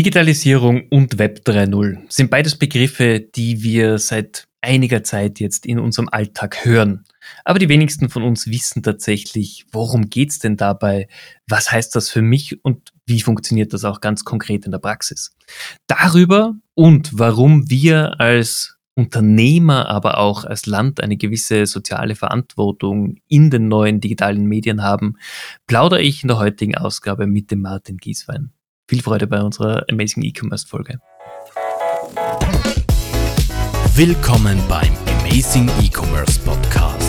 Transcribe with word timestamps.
Digitalisierung 0.00 0.88
und 0.88 1.18
Web 1.18 1.42
3.0 1.44 1.98
sind 2.08 2.30
beides 2.30 2.56
Begriffe, 2.56 3.20
die 3.20 3.62
wir 3.62 3.98
seit 3.98 4.48
einiger 4.62 5.04
Zeit 5.04 5.40
jetzt 5.40 5.66
in 5.66 5.78
unserem 5.78 6.08
Alltag 6.08 6.64
hören. 6.64 7.04
Aber 7.44 7.58
die 7.58 7.68
wenigsten 7.68 8.08
von 8.08 8.22
uns 8.22 8.46
wissen 8.46 8.82
tatsächlich, 8.82 9.66
worum 9.72 10.08
geht's 10.08 10.38
denn 10.38 10.56
dabei? 10.56 11.06
Was 11.46 11.70
heißt 11.70 11.94
das 11.94 12.08
für 12.08 12.22
mich 12.22 12.64
und 12.64 12.92
wie 13.04 13.20
funktioniert 13.20 13.74
das 13.74 13.84
auch 13.84 14.00
ganz 14.00 14.24
konkret 14.24 14.64
in 14.64 14.70
der 14.70 14.78
Praxis? 14.78 15.36
Darüber 15.86 16.54
und 16.74 17.10
warum 17.18 17.68
wir 17.68 18.18
als 18.20 18.78
Unternehmer, 18.94 19.86
aber 19.90 20.16
auch 20.16 20.46
als 20.46 20.64
Land 20.64 21.02
eine 21.02 21.18
gewisse 21.18 21.66
soziale 21.66 22.14
Verantwortung 22.14 23.16
in 23.28 23.50
den 23.50 23.68
neuen 23.68 24.00
digitalen 24.00 24.46
Medien 24.46 24.82
haben, 24.82 25.18
plaudere 25.66 26.00
ich 26.00 26.22
in 26.22 26.28
der 26.28 26.38
heutigen 26.38 26.78
Ausgabe 26.78 27.26
mit 27.26 27.50
dem 27.50 27.60
Martin 27.60 27.98
Gieswein. 27.98 28.54
Viel 28.90 29.02
Freude 29.02 29.28
bei 29.28 29.40
unserer 29.40 29.84
Amazing 29.88 30.24
E-Commerce 30.24 30.66
Folge. 30.66 30.98
Willkommen 33.94 34.60
beim 34.68 34.92
Amazing 35.20 35.70
E-Commerce 35.80 36.40
Podcast 36.40 37.08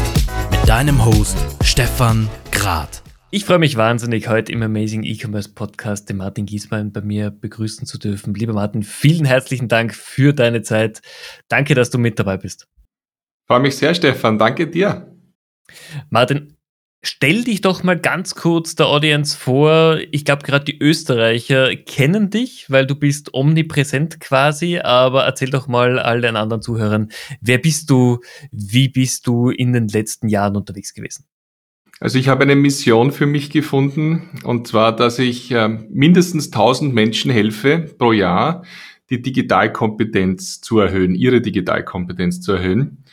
mit 0.51 0.69
deinem 0.69 1.03
Host 1.03 1.39
Stefan 1.63 2.29
Grad. 2.51 3.01
Ich 3.31 3.45
freue 3.45 3.57
mich 3.57 3.77
wahnsinnig, 3.77 4.27
heute 4.27 4.51
im 4.51 4.61
Amazing 4.61 5.01
E-Commerce 5.01 5.49
Podcast 5.49 6.07
den 6.07 6.17
Martin 6.17 6.45
Giesmann 6.45 6.91
bei 6.91 7.01
mir 7.01 7.31
begrüßen 7.31 7.87
zu 7.87 7.97
dürfen. 7.97 8.35
Lieber 8.35 8.53
Martin, 8.53 8.83
vielen 8.83 9.25
herzlichen 9.25 9.67
Dank 9.67 9.95
für 9.95 10.35
deine 10.35 10.61
Zeit. 10.61 11.01
Danke, 11.47 11.73
dass 11.73 11.89
du 11.89 11.97
mit 11.97 12.19
dabei 12.19 12.37
bist. 12.37 12.67
Freue 13.47 13.61
mich 13.61 13.75
sehr, 13.75 13.95
Stefan. 13.95 14.37
Danke 14.37 14.67
dir. 14.67 15.11
Martin, 16.11 16.57
Stell 17.03 17.43
dich 17.43 17.61
doch 17.61 17.81
mal 17.81 17.97
ganz 17.97 18.35
kurz 18.35 18.75
der 18.75 18.85
Audience 18.85 19.35
vor. 19.35 19.97
Ich 20.11 20.23
glaube, 20.23 20.43
gerade 20.43 20.65
die 20.65 20.79
Österreicher 20.79 21.75
kennen 21.75 22.29
dich, 22.29 22.69
weil 22.69 22.85
du 22.85 22.93
bist 22.93 23.33
omnipräsent 23.33 24.19
quasi. 24.19 24.77
Aber 24.77 25.23
erzähl 25.23 25.49
doch 25.49 25.67
mal 25.67 25.97
all 25.97 26.21
den 26.21 26.35
anderen 26.35 26.61
Zuhörern, 26.61 27.11
wer 27.41 27.57
bist 27.57 27.89
du? 27.89 28.19
Wie 28.51 28.87
bist 28.87 29.25
du 29.25 29.49
in 29.49 29.73
den 29.73 29.87
letzten 29.87 30.29
Jahren 30.29 30.55
unterwegs 30.55 30.93
gewesen? 30.93 31.25
Also 31.99 32.19
ich 32.19 32.27
habe 32.27 32.43
eine 32.43 32.55
Mission 32.55 33.11
für 33.11 33.25
mich 33.25 33.49
gefunden 33.49 34.39
und 34.43 34.67
zwar, 34.67 34.95
dass 34.95 35.17
ich 35.17 35.51
äh, 35.51 35.67
mindestens 35.67 36.47
1000 36.47 36.93
Menschen 36.93 37.31
helfe 37.31 37.79
pro 37.97 38.11
Jahr, 38.11 38.63
die 39.11 39.21
Digitalkompetenz 39.21 40.61
zu 40.61 40.79
erhöhen, 40.79 41.15
ihre 41.15 41.41
Digitalkompetenz 41.41 42.41
zu 42.41 42.53
erhöhen. 42.53 43.03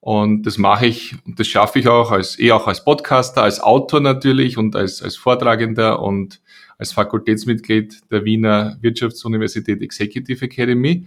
Und 0.00 0.44
das 0.44 0.56
mache 0.56 0.86
ich 0.86 1.14
und 1.26 1.38
das 1.38 1.46
schaffe 1.46 1.78
ich 1.78 1.88
auch 1.88 2.10
als, 2.10 2.38
eh 2.38 2.52
auch 2.52 2.66
als 2.66 2.84
Podcaster, 2.84 3.42
als 3.42 3.60
Autor 3.60 4.00
natürlich 4.00 4.56
und 4.56 4.74
als, 4.74 5.02
als 5.02 5.16
Vortragender 5.16 6.00
und 6.00 6.40
als 6.78 6.92
Fakultätsmitglied 6.92 8.10
der 8.10 8.24
Wiener 8.24 8.78
Wirtschaftsuniversität 8.80 9.82
Executive 9.82 10.42
Academy. 10.42 11.06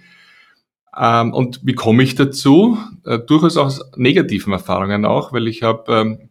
Ähm, 0.96 1.34
und 1.34 1.62
wie 1.64 1.74
komme 1.74 2.04
ich 2.04 2.14
dazu? 2.14 2.78
Äh, 3.04 3.18
durchaus 3.18 3.58
aus 3.58 3.82
negativen 3.96 4.54
Erfahrungen 4.54 5.06
auch, 5.06 5.34
weil 5.34 5.48
ich 5.48 5.64
habe 5.64 5.92
ähm, 5.92 6.30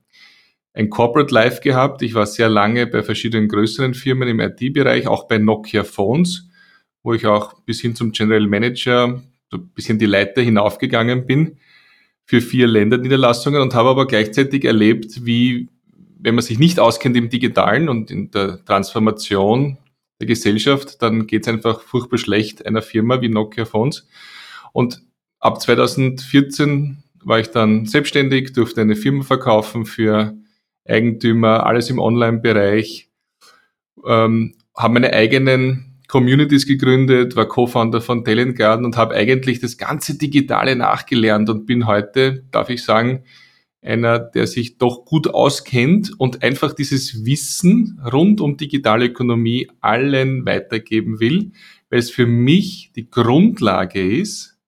ein 0.73 0.89
Corporate 0.89 1.35
Life 1.35 1.63
gehabt. 1.63 2.03
Ich 2.03 2.15
war 2.15 2.27
sehr 2.27 2.49
lange 2.49 2.87
bei 2.87 3.03
verschiedenen 3.03 3.49
größeren 3.49 3.95
Firmen 3.95 4.29
im 4.29 4.39
IT-Bereich, 4.39 5.09
auch 5.09 5.27
bei 5.27 5.39
Nokia 5.39 5.83
Phones, 5.83 6.49
wo 7.03 7.13
ich 7.13 7.27
auch 7.27 7.61
bis 7.63 7.81
hin 7.81 7.97
zum 7.97 8.13
General 8.13 8.47
Manager 8.47 9.21
so 9.51 9.57
ein 9.57 9.69
bisschen 9.71 9.99
die 9.99 10.07
Leiter 10.07 10.43
hinaufgegangen 10.43 11.27
bin 11.27 11.59
für 12.33 12.41
vier 12.41 12.67
Länderniederlassungen 12.67 13.61
und 13.61 13.75
habe 13.75 13.91
aber 13.91 14.07
gleichzeitig 14.07 14.65
erlebt, 14.65 15.27
wie, 15.27 15.69
wenn 16.19 16.35
man 16.35 16.43
sich 16.43 16.59
nicht 16.59 16.81
auskennt 16.81 17.15
im 17.15 17.29
Digitalen 17.29 17.91
und 17.91 18.11
in 18.11 18.31
der 18.31 18.65
Transformation 18.65 19.77
der 20.19 20.29
Gesellschaft, 20.29 21.03
dann 21.03 21.27
geht 21.27 21.43
es 21.43 21.49
einfach 21.49 21.83
furchtbar 21.83 22.17
schlecht 22.17 22.65
einer 22.65 22.81
Firma 22.81 23.21
wie 23.21 23.29
Nokia 23.29 23.67
Phones. 23.67 24.09
Und 24.73 25.03
ab 25.41 25.61
2014 25.61 27.03
war 27.23 27.39
ich 27.39 27.49
dann 27.49 27.85
selbstständig, 27.85 28.55
durfte 28.55 28.81
eine 28.81 28.97
Firma 28.97 29.25
verkaufen 29.25 29.85
für 29.85 30.35
Eigentümer, 30.89 31.67
alles 31.67 31.91
im 31.91 31.99
Online-Bereich, 31.99 33.11
ähm, 34.07 34.55
habe 34.75 34.95
meine 34.95 35.13
eigenen 35.13 35.92
Communities 36.13 36.67
gegründet, 36.67 37.37
war 37.37 37.49
Co-Founder 37.49 38.03
von 38.03 38.23
Talent 38.23 38.55
Garden 38.55 38.85
und 38.85 38.99
habe 38.99 39.15
eigentlich 39.15 39.61
das 39.61 39.79
ganze 39.79 40.19
Digitale 40.19 40.77
nachgelernt 40.77 41.49
und 41.49 41.65
bin 41.65 41.87
heute, 41.87 42.45
darf 42.51 42.69
ich 42.69 42.85
sagen, 42.85 43.25
einer, 43.81 44.19
der 44.19 44.47
sich 44.47 44.77
doch 44.77 45.07
gut 45.07 45.29
auskennt 45.29 46.13
und 46.21 46.43
einfach 46.43 46.75
dieses 46.75 47.25
Wissen 47.25 47.99
rund 48.13 48.43
um 48.43 48.59
digitale 48.59 49.07
Ökonomie 49.07 49.71
allen 49.81 50.45
weitergeben 50.45 51.19
will, 51.19 51.53
weil 51.89 52.01
es 52.01 52.11
für 52.11 52.27
mich 52.27 52.93
die 52.95 53.09
Grundlage 53.09 54.07
ist 54.07 54.59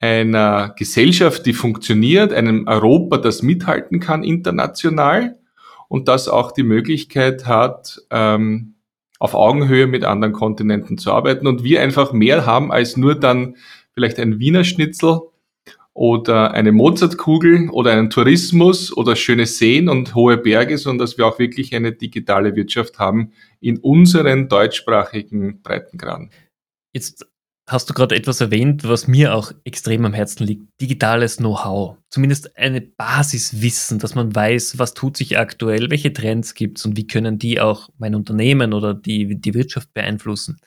einer 0.00 0.74
Gesellschaft, 0.74 1.44
die 1.44 1.52
funktioniert, 1.52 2.32
einem 2.32 2.66
Europa, 2.66 3.18
das 3.18 3.42
mithalten 3.42 4.00
kann 4.00 4.24
international 4.24 5.38
und 5.88 6.08
das 6.08 6.28
auch 6.28 6.50
die 6.52 6.62
Möglichkeit 6.62 7.44
hat, 7.46 8.00
ähm, 8.10 8.75
auf 9.18 9.34
Augenhöhe 9.34 9.86
mit 9.86 10.04
anderen 10.04 10.32
Kontinenten 10.32 10.98
zu 10.98 11.12
arbeiten 11.12 11.46
und 11.46 11.64
wir 11.64 11.80
einfach 11.80 12.12
mehr 12.12 12.46
haben 12.46 12.70
als 12.72 12.96
nur 12.96 13.14
dann 13.14 13.56
vielleicht 13.92 14.18
ein 14.18 14.38
Wiener 14.38 14.64
Schnitzel 14.64 15.20
oder 15.94 16.52
eine 16.52 16.72
Mozartkugel 16.72 17.70
oder 17.70 17.92
einen 17.92 18.10
Tourismus 18.10 18.94
oder 18.94 19.16
schöne 19.16 19.46
Seen 19.46 19.88
und 19.88 20.14
hohe 20.14 20.36
Berge, 20.36 20.76
sondern 20.76 21.06
dass 21.06 21.16
wir 21.16 21.26
auch 21.26 21.38
wirklich 21.38 21.74
eine 21.74 21.92
digitale 21.92 22.54
Wirtschaft 22.54 22.98
haben 22.98 23.32
in 23.60 23.78
unseren 23.78 24.50
deutschsprachigen 24.50 25.62
Breitengraden. 25.62 26.30
Jetzt 26.92 27.26
hast 27.68 27.90
du 27.90 27.94
gerade 27.94 28.14
etwas 28.14 28.40
erwähnt, 28.40 28.84
was 28.84 29.08
mir 29.08 29.34
auch 29.34 29.52
extrem 29.64 30.04
am 30.04 30.14
Herzen 30.14 30.44
liegt. 30.44 30.68
Digitales 30.80 31.38
Know-how. 31.38 31.96
Zumindest 32.10 32.56
eine 32.56 32.80
Basiswissen, 32.80 33.98
dass 33.98 34.14
man 34.14 34.34
weiß, 34.34 34.78
was 34.78 34.94
tut 34.94 35.16
sich 35.16 35.38
aktuell, 35.38 35.90
welche 35.90 36.12
Trends 36.12 36.54
gibt 36.54 36.78
es 36.78 36.86
und 36.86 36.96
wie 36.96 37.06
können 37.06 37.38
die 37.38 37.60
auch 37.60 37.88
mein 37.98 38.14
Unternehmen 38.14 38.72
oder 38.72 38.94
die, 38.94 39.40
die 39.40 39.54
Wirtschaft 39.54 39.92
beeinflussen. 39.94 40.58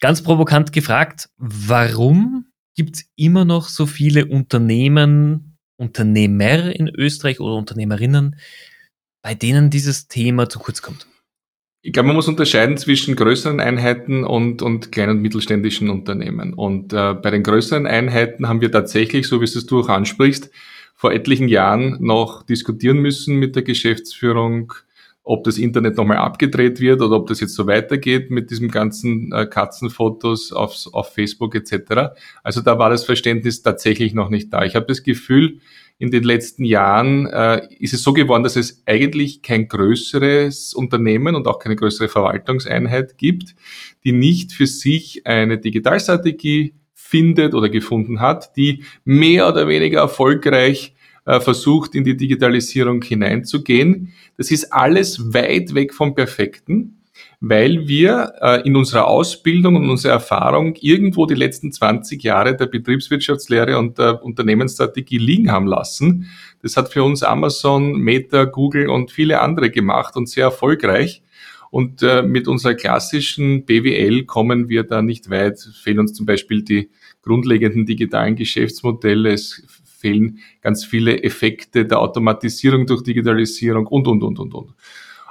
Ganz 0.00 0.22
provokant 0.22 0.72
gefragt, 0.72 1.30
warum 1.36 2.46
gibt 2.76 2.96
es 2.96 3.10
immer 3.16 3.44
noch 3.44 3.68
so 3.68 3.86
viele 3.86 4.26
Unternehmen, 4.26 5.56
Unternehmer 5.76 6.74
in 6.74 6.88
Österreich 6.88 7.40
oder 7.40 7.56
Unternehmerinnen, 7.56 8.36
bei 9.20 9.34
denen 9.34 9.70
dieses 9.70 10.06
Thema 10.06 10.48
zu 10.48 10.60
kurz 10.60 10.80
kommt? 10.80 11.08
Ich 11.88 11.94
glaube, 11.94 12.08
man 12.08 12.16
muss 12.16 12.28
unterscheiden 12.28 12.76
zwischen 12.76 13.16
größeren 13.16 13.60
Einheiten 13.60 14.22
und, 14.22 14.60
und 14.60 14.92
kleinen 14.92 15.12
und 15.12 15.22
mittelständischen 15.22 15.88
Unternehmen. 15.88 16.52
Und 16.52 16.92
äh, 16.92 17.14
bei 17.14 17.30
den 17.30 17.42
größeren 17.42 17.86
Einheiten 17.86 18.46
haben 18.46 18.60
wir 18.60 18.70
tatsächlich, 18.70 19.26
so 19.26 19.40
wie 19.40 19.44
es 19.44 19.64
du 19.64 19.80
auch 19.80 19.88
ansprichst, 19.88 20.50
vor 20.94 21.12
etlichen 21.12 21.48
Jahren 21.48 21.96
noch 21.98 22.42
diskutieren 22.42 22.98
müssen 22.98 23.36
mit 23.36 23.56
der 23.56 23.62
Geschäftsführung, 23.62 24.74
ob 25.22 25.44
das 25.44 25.56
Internet 25.56 25.96
nochmal 25.96 26.18
abgedreht 26.18 26.78
wird 26.78 27.00
oder 27.00 27.16
ob 27.16 27.26
das 27.26 27.40
jetzt 27.40 27.54
so 27.54 27.66
weitergeht 27.66 28.30
mit 28.30 28.50
diesem 28.50 28.70
ganzen 28.70 29.32
äh, 29.32 29.46
Katzenfotos 29.46 30.52
auf, 30.52 30.74
auf 30.92 31.14
Facebook 31.14 31.54
etc. 31.54 32.18
Also 32.42 32.60
da 32.60 32.78
war 32.78 32.90
das 32.90 33.06
Verständnis 33.06 33.62
tatsächlich 33.62 34.12
noch 34.12 34.28
nicht 34.28 34.52
da. 34.52 34.62
Ich 34.62 34.76
habe 34.76 34.84
das 34.84 35.02
Gefühl, 35.02 35.60
in 35.98 36.10
den 36.10 36.22
letzten 36.22 36.64
Jahren 36.64 37.26
äh, 37.26 37.66
ist 37.80 37.92
es 37.92 38.02
so 38.02 38.12
geworden, 38.12 38.44
dass 38.44 38.56
es 38.56 38.82
eigentlich 38.86 39.42
kein 39.42 39.66
größeres 39.66 40.74
Unternehmen 40.74 41.34
und 41.34 41.46
auch 41.48 41.58
keine 41.58 41.74
größere 41.74 42.08
Verwaltungseinheit 42.08 43.18
gibt, 43.18 43.56
die 44.04 44.12
nicht 44.12 44.52
für 44.52 44.66
sich 44.66 45.26
eine 45.26 45.58
Digitalstrategie 45.58 46.74
findet 46.94 47.54
oder 47.54 47.68
gefunden 47.68 48.20
hat, 48.20 48.56
die 48.56 48.84
mehr 49.04 49.48
oder 49.48 49.66
weniger 49.66 50.00
erfolgreich 50.00 50.94
äh, 51.24 51.40
versucht, 51.40 51.94
in 51.94 52.04
die 52.04 52.16
Digitalisierung 52.16 53.02
hineinzugehen. 53.02 54.12
Das 54.36 54.50
ist 54.52 54.72
alles 54.72 55.34
weit 55.34 55.74
weg 55.74 55.94
vom 55.94 56.14
Perfekten 56.14 56.97
weil 57.40 57.86
wir 57.86 58.32
äh, 58.40 58.66
in 58.66 58.74
unserer 58.74 59.06
Ausbildung 59.06 59.76
und 59.76 59.88
unserer 59.88 60.14
Erfahrung 60.14 60.74
irgendwo 60.80 61.24
die 61.26 61.34
letzten 61.34 61.70
20 61.70 62.22
Jahre 62.22 62.56
der 62.56 62.66
Betriebswirtschaftslehre 62.66 63.78
und 63.78 63.98
der 63.98 64.24
Unternehmensstrategie 64.24 65.18
liegen 65.18 65.52
haben 65.52 65.66
lassen. 65.66 66.28
Das 66.62 66.76
hat 66.76 66.92
für 66.92 67.04
uns 67.04 67.22
Amazon, 67.22 67.92
Meta, 67.92 68.44
Google 68.44 68.88
und 68.88 69.12
viele 69.12 69.40
andere 69.40 69.70
gemacht 69.70 70.16
und 70.16 70.28
sehr 70.28 70.44
erfolgreich. 70.44 71.22
Und 71.70 72.02
äh, 72.02 72.22
mit 72.22 72.48
unserer 72.48 72.74
klassischen 72.74 73.64
BWL 73.66 74.24
kommen 74.24 74.68
wir 74.68 74.84
da 74.84 75.02
nicht 75.02 75.30
weit. 75.30 75.60
Fehlen 75.60 76.00
uns 76.00 76.14
zum 76.14 76.26
Beispiel 76.26 76.62
die 76.62 76.90
grundlegenden 77.22 77.86
digitalen 77.86 78.36
Geschäftsmodelle. 78.36 79.32
Es 79.32 79.62
fehlen 79.84 80.38
ganz 80.60 80.84
viele 80.84 81.22
Effekte 81.22 81.84
der 81.84 82.00
Automatisierung 82.00 82.86
durch 82.86 83.02
Digitalisierung 83.02 83.86
und, 83.86 84.08
und, 84.08 84.22
und, 84.22 84.38
und, 84.38 84.54
und. 84.54 84.74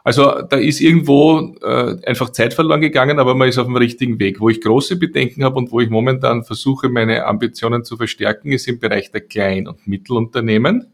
Also 0.08 0.42
da 0.42 0.56
ist 0.56 0.80
irgendwo 0.80 1.54
äh, 1.62 1.98
einfach 2.06 2.30
Zeit 2.30 2.54
verloren 2.54 2.80
gegangen, 2.80 3.20
aber 3.20 3.36
man 3.36 3.50
ist 3.50 3.58
auf 3.58 3.68
dem 3.68 3.76
richtigen 3.76 4.22
Weg. 4.22 4.40
Wo 4.40 4.48
ich 4.48 4.62
große 4.62 4.96
Bedenken 4.96 5.44
habe 5.44 5.58
und 5.58 5.70
wo 5.74 5.82
ich 5.82 5.90
momentan 5.90 6.46
versuche, 6.46 6.88
meine 6.88 7.26
Ambitionen 7.26 7.84
zu 7.84 7.98
verstärken, 7.98 8.54
ist 8.54 8.70
im 8.70 8.80
Bereich 8.80 9.12
der 9.12 9.20
Klein- 9.20 9.68
und 9.68 9.86
Mittelunternehmen 9.86 10.88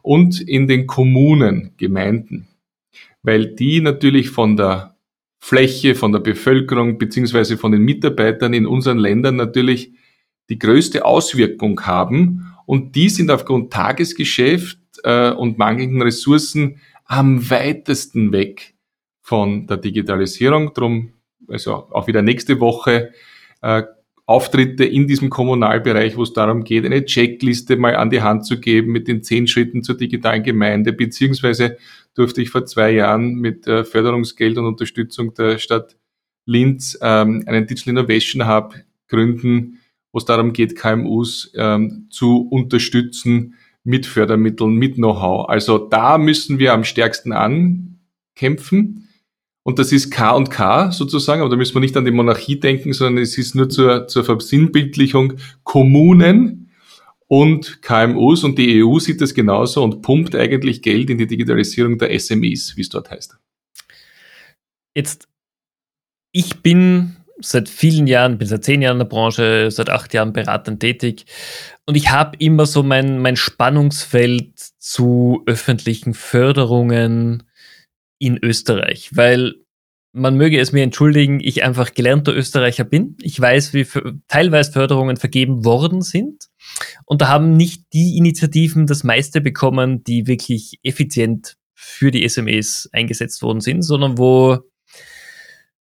und 0.00 0.40
in 0.40 0.66
den 0.66 0.86
Kommunen, 0.86 1.72
Gemeinden, 1.76 2.48
weil 3.22 3.54
die 3.54 3.82
natürlich 3.82 4.30
von 4.30 4.56
der 4.56 4.96
Fläche, 5.38 5.94
von 5.94 6.12
der 6.12 6.20
Bevölkerung 6.20 6.96
beziehungsweise 6.96 7.58
von 7.58 7.72
den 7.72 7.82
Mitarbeitern 7.82 8.54
in 8.54 8.66
unseren 8.66 8.96
Ländern 8.96 9.36
natürlich 9.36 9.92
die 10.48 10.58
größte 10.58 11.04
Auswirkung 11.04 11.82
haben. 11.82 12.54
Und 12.64 12.96
die 12.96 13.10
sind 13.10 13.30
aufgrund 13.30 13.74
Tagesgeschäft 13.74 14.78
äh, 15.02 15.32
und 15.32 15.58
mangelnden 15.58 16.00
Ressourcen 16.00 16.80
am 17.06 17.50
weitesten 17.50 18.32
weg 18.32 18.74
von 19.20 19.66
der 19.66 19.78
Digitalisierung. 19.78 20.72
Drum, 20.74 21.12
also 21.48 21.74
auch 21.90 22.06
wieder 22.06 22.22
nächste 22.22 22.60
Woche 22.60 23.12
äh, 23.62 23.82
Auftritte 24.28 24.84
in 24.84 25.06
diesem 25.06 25.30
Kommunalbereich, 25.30 26.16
wo 26.16 26.24
es 26.24 26.32
darum 26.32 26.64
geht, 26.64 26.84
eine 26.84 27.04
Checkliste 27.04 27.76
mal 27.76 27.94
an 27.94 28.10
die 28.10 28.22
Hand 28.22 28.44
zu 28.44 28.58
geben 28.58 28.90
mit 28.90 29.06
den 29.06 29.22
zehn 29.22 29.46
Schritten 29.46 29.84
zur 29.84 29.96
digitalen 29.96 30.42
Gemeinde, 30.42 30.92
beziehungsweise 30.92 31.78
durfte 32.14 32.42
ich 32.42 32.50
vor 32.50 32.66
zwei 32.66 32.90
Jahren 32.90 33.34
mit 33.36 33.68
äh, 33.68 33.84
Förderungsgeld 33.84 34.58
und 34.58 34.66
Unterstützung 34.66 35.32
der 35.34 35.58
Stadt 35.58 35.96
Linz 36.44 36.98
ähm, 37.02 37.44
einen 37.46 37.66
Digital 37.68 37.92
Innovation 37.92 38.48
Hub 38.48 38.74
gründen, 39.08 39.78
wo 40.10 40.18
es 40.18 40.24
darum 40.24 40.52
geht, 40.52 40.76
KMUs 40.76 41.52
ähm, 41.54 42.08
zu 42.10 42.48
unterstützen 42.48 43.54
mit 43.86 44.04
Fördermitteln, 44.04 44.74
mit 44.74 44.96
Know-how. 44.96 45.48
Also 45.48 45.78
da 45.78 46.18
müssen 46.18 46.58
wir 46.58 46.72
am 46.72 46.84
stärksten 46.84 47.32
ankämpfen. 47.32 49.08
Und 49.62 49.78
das 49.78 49.92
ist 49.92 50.10
K 50.10 50.32
und 50.32 50.50
K 50.50 50.92
sozusagen, 50.92 51.40
aber 51.40 51.50
da 51.50 51.56
müssen 51.56 51.74
wir 51.74 51.80
nicht 51.80 51.96
an 51.96 52.04
die 52.04 52.12
Monarchie 52.12 52.60
denken, 52.60 52.92
sondern 52.92 53.22
es 53.22 53.36
ist 53.38 53.54
nur 53.54 53.68
zur, 53.68 54.06
zur 54.06 54.24
Versinnbildlichung 54.24 55.34
Kommunen 55.64 56.70
und 57.26 57.82
KMUs 57.82 58.44
und 58.44 58.58
die 58.58 58.84
EU 58.84 58.98
sieht 59.00 59.20
das 59.20 59.34
genauso 59.34 59.82
und 59.82 60.02
pumpt 60.02 60.36
eigentlich 60.36 60.82
Geld 60.82 61.10
in 61.10 61.18
die 61.18 61.26
Digitalisierung 61.26 61.98
der 61.98 62.16
SMEs, 62.18 62.76
wie 62.76 62.82
es 62.82 62.88
dort 62.88 63.10
heißt. 63.10 63.36
Jetzt, 64.94 65.28
ich 66.32 66.62
bin 66.62 67.16
seit 67.40 67.68
vielen 67.68 68.06
Jahren, 68.06 68.38
bin 68.38 68.48
seit 68.48 68.64
zehn 68.64 68.82
Jahren 68.82 68.96
in 68.96 69.00
der 69.00 69.06
Branche, 69.06 69.70
seit 69.70 69.90
acht 69.90 70.14
Jahren 70.14 70.32
beratend 70.32 70.80
tätig 70.80 71.26
und 71.86 71.94
ich 71.94 72.10
habe 72.10 72.36
immer 72.38 72.66
so 72.66 72.82
mein, 72.82 73.18
mein 73.20 73.36
Spannungsfeld 73.36 74.58
zu 74.78 75.42
öffentlichen 75.46 76.14
Förderungen, 76.14 77.44
in 78.18 78.38
Österreich, 78.42 79.10
weil 79.14 79.54
man 80.12 80.36
möge 80.36 80.58
es 80.58 80.72
mir 80.72 80.82
entschuldigen, 80.82 81.40
ich 81.40 81.62
einfach 81.62 81.92
gelernter 81.92 82.34
Österreicher 82.34 82.84
bin. 82.84 83.16
Ich 83.20 83.38
weiß, 83.38 83.74
wie 83.74 83.86
teilweise 84.28 84.72
Förderungen 84.72 85.18
vergeben 85.18 85.66
worden 85.66 86.00
sind. 86.00 86.46
Und 87.04 87.20
da 87.20 87.28
haben 87.28 87.56
nicht 87.56 87.84
die 87.92 88.16
Initiativen 88.16 88.86
das 88.86 89.04
meiste 89.04 89.42
bekommen, 89.42 90.02
die 90.04 90.26
wirklich 90.26 90.80
effizient 90.82 91.56
für 91.74 92.10
die 92.10 92.26
SMEs 92.26 92.88
eingesetzt 92.92 93.42
worden 93.42 93.60
sind, 93.60 93.82
sondern 93.82 94.16
wo 94.16 94.60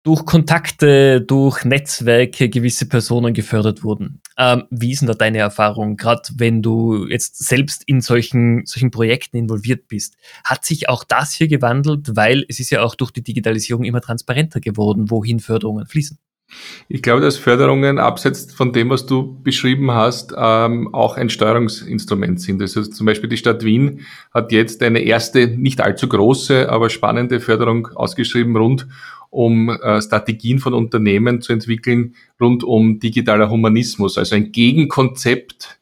durch 0.07 0.23
Kontakte, 0.23 1.19
durch 1.19 1.65
Netzwerke 1.65 2.47
gewisse 2.47 2.87
Personen 2.87 3.33
gefördert 3.33 3.83
wurden. 3.83 4.21
Ähm, 4.37 4.63
wie 4.69 4.93
ist 4.93 5.01
denn 5.01 5.09
da 5.09 5.13
deine 5.13 5.39
Erfahrung, 5.39 5.97
gerade 5.97 6.21
wenn 6.37 6.61
du 6.61 7.05
jetzt 7.09 7.45
selbst 7.45 7.83
in 7.87 7.99
solchen, 7.99 8.65
solchen 8.65 8.89
Projekten 8.89 9.35
involviert 9.35 9.89
bist? 9.89 10.15
Hat 10.45 10.63
sich 10.63 10.87
auch 10.87 11.03
das 11.03 11.33
hier 11.33 11.49
gewandelt, 11.49 12.15
weil 12.15 12.45
es 12.47 12.61
ist 12.61 12.69
ja 12.69 12.83
auch 12.83 12.95
durch 12.95 13.11
die 13.11 13.21
Digitalisierung 13.21 13.83
immer 13.83 13.99
transparenter 13.99 14.61
geworden, 14.61 15.09
wohin 15.09 15.41
Förderungen 15.41 15.85
fließen? 15.85 16.17
Ich 16.87 17.01
glaube, 17.01 17.19
dass 17.19 17.35
Förderungen 17.35 17.99
abseits 17.99 18.53
von 18.53 18.71
dem, 18.71 18.89
was 18.89 19.05
du 19.05 19.41
beschrieben 19.43 19.91
hast, 19.91 20.33
ähm, 20.37 20.93
auch 20.93 21.17
ein 21.17 21.29
Steuerungsinstrument 21.29 22.39
sind. 22.39 22.61
Also 22.61 22.83
zum 22.83 23.05
Beispiel 23.05 23.29
die 23.29 23.35
Stadt 23.35 23.65
Wien 23.65 24.05
hat 24.33 24.53
jetzt 24.53 24.81
eine 24.81 24.99
erste, 24.99 25.47
nicht 25.47 25.81
allzu 25.81 26.07
große, 26.07 26.69
aber 26.69 26.89
spannende 26.89 27.41
Förderung 27.41 27.87
ausgeschrieben 27.87 28.55
rund 28.55 28.87
um 29.37 29.69
äh, 29.69 30.01
Strategien 30.01 30.57
von 30.57 30.73
Unternehmen 30.73 31.41
zu 31.41 31.53
entwickeln 31.53 32.15
rund 32.41 32.63
um 32.63 32.99
digitaler 32.99 33.51
Humanismus, 33.51 34.17
also 34.17 34.35
ein 34.35 34.51
Gegenkonzept 34.51 35.79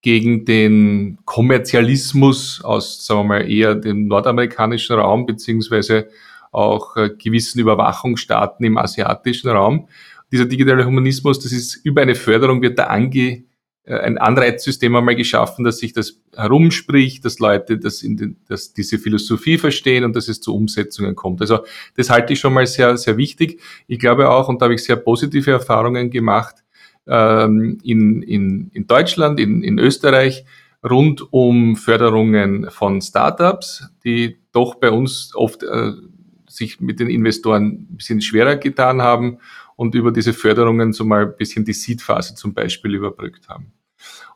gegen 0.00 0.46
den 0.46 1.18
Kommerzialismus 1.26 2.62
aus, 2.64 3.04
sagen 3.04 3.20
wir 3.20 3.24
mal, 3.24 3.50
eher 3.50 3.74
dem 3.74 4.06
nordamerikanischen 4.06 4.96
Raum, 4.96 5.26
beziehungsweise 5.26 6.08
auch 6.52 6.96
äh, 6.96 7.10
gewissen 7.10 7.60
Überwachungsstaaten 7.60 8.64
im 8.64 8.78
asiatischen 8.78 9.50
Raum. 9.50 9.88
Dieser 10.32 10.46
digitale 10.46 10.86
Humanismus, 10.86 11.38
das 11.38 11.52
ist 11.52 11.76
über 11.84 12.00
eine 12.00 12.14
Förderung 12.14 12.62
wird 12.62 12.78
da 12.78 12.84
ange, 12.84 13.44
ein 13.86 14.18
Anreizsystem 14.18 14.94
einmal 14.96 15.14
geschaffen, 15.14 15.64
dass 15.64 15.78
sich 15.78 15.92
das 15.92 16.20
herumspricht, 16.34 17.24
dass 17.24 17.38
Leute 17.38 17.78
das 17.78 18.02
in 18.02 18.16
den, 18.16 18.36
dass 18.48 18.72
diese 18.72 18.98
Philosophie 18.98 19.58
verstehen 19.58 20.04
und 20.04 20.16
dass 20.16 20.28
es 20.28 20.40
zu 20.40 20.54
Umsetzungen 20.54 21.14
kommt. 21.14 21.40
Also 21.40 21.60
das 21.96 22.10
halte 22.10 22.32
ich 22.32 22.40
schon 22.40 22.52
mal 22.52 22.66
sehr, 22.66 22.96
sehr 22.96 23.16
wichtig. 23.16 23.60
Ich 23.86 23.98
glaube 23.98 24.28
auch, 24.28 24.48
und 24.48 24.60
da 24.60 24.66
habe 24.66 24.74
ich 24.74 24.82
sehr 24.82 24.96
positive 24.96 25.52
Erfahrungen 25.52 26.10
gemacht, 26.10 26.56
ähm, 27.06 27.78
in, 27.84 28.22
in, 28.22 28.70
in 28.72 28.86
Deutschland, 28.86 29.38
in, 29.38 29.62
in 29.62 29.78
Österreich, 29.78 30.44
rund 30.88 31.32
um 31.32 31.76
Förderungen 31.76 32.70
von 32.70 33.00
Startups, 33.00 33.88
die 34.04 34.36
doch 34.52 34.76
bei 34.76 34.90
uns 34.90 35.32
oft 35.34 35.62
äh, 35.62 35.92
sich 36.48 36.80
mit 36.80 37.00
den 37.00 37.08
Investoren 37.08 37.66
ein 37.66 37.96
bisschen 37.96 38.20
schwerer 38.20 38.56
getan 38.56 39.02
haben 39.02 39.38
und 39.76 39.94
über 39.94 40.10
diese 40.10 40.32
Förderungen 40.32 40.92
so 40.92 41.04
mal 41.04 41.26
ein 41.26 41.36
bisschen 41.36 41.64
die 41.64 41.72
Seed-Phase 41.72 42.34
zum 42.34 42.54
Beispiel 42.54 42.94
überbrückt 42.94 43.48
haben. 43.48 43.72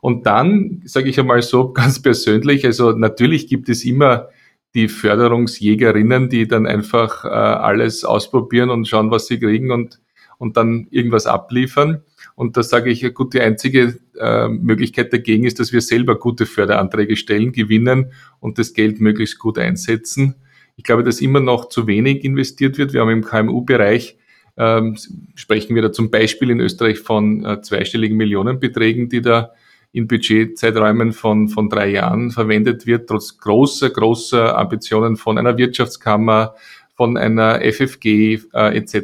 Und 0.01 0.25
dann, 0.25 0.81
sage 0.83 1.09
ich 1.09 1.19
einmal 1.19 1.41
so 1.41 1.71
ganz 1.73 2.01
persönlich, 2.01 2.65
also 2.65 2.91
natürlich 2.91 3.47
gibt 3.47 3.69
es 3.69 3.85
immer 3.85 4.27
die 4.73 4.87
Förderungsjägerinnen, 4.87 6.29
die 6.29 6.47
dann 6.47 6.65
einfach 6.65 7.25
äh, 7.25 7.27
alles 7.29 8.03
ausprobieren 8.03 8.69
und 8.69 8.87
schauen, 8.87 9.11
was 9.11 9.27
sie 9.27 9.39
kriegen 9.39 9.71
und, 9.71 10.01
und 10.37 10.57
dann 10.57 10.87
irgendwas 10.91 11.27
abliefern. 11.27 12.01
Und 12.35 12.57
da 12.57 12.63
sage 12.63 12.89
ich, 12.89 13.13
gut, 13.13 13.33
die 13.33 13.41
einzige 13.41 13.99
äh, 14.17 14.47
Möglichkeit 14.47 15.11
dagegen 15.11 15.43
ist, 15.43 15.59
dass 15.59 15.73
wir 15.73 15.81
selber 15.81 16.17
gute 16.17 16.45
Förderanträge 16.45 17.17
stellen, 17.17 17.51
gewinnen 17.51 18.13
und 18.39 18.57
das 18.57 18.73
Geld 18.73 19.01
möglichst 19.01 19.39
gut 19.39 19.59
einsetzen. 19.59 20.35
Ich 20.77 20.85
glaube, 20.85 21.03
dass 21.03 21.21
immer 21.21 21.41
noch 21.41 21.67
zu 21.67 21.85
wenig 21.85 22.23
investiert 22.23 22.77
wird. 22.77 22.93
Wir 22.93 23.01
haben 23.01 23.09
im 23.09 23.25
KMU-Bereich 23.25 24.17
ähm, 24.57 24.97
sprechen 25.35 25.75
wir 25.75 25.81
da 25.81 25.91
zum 25.91 26.11
Beispiel 26.11 26.49
in 26.49 26.59
Österreich 26.59 26.99
von 26.99 27.45
äh, 27.45 27.61
zweistelligen 27.61 28.17
Millionenbeträgen, 28.17 29.09
die 29.09 29.21
da 29.21 29.51
in 29.91 30.07
Budgetzeiträumen 30.07 31.11
von, 31.11 31.49
von 31.49 31.69
drei 31.69 31.89
Jahren 31.89 32.31
verwendet 32.31 32.85
wird, 32.85 33.07
trotz 33.07 33.37
großer, 33.37 33.89
großer 33.89 34.57
Ambitionen 34.57 35.17
von 35.17 35.37
einer 35.37 35.57
Wirtschaftskammer, 35.57 36.55
von 36.95 37.17
einer 37.17 37.59
FFG 37.61 38.39
äh, 38.53 38.77
etc. 38.77 38.95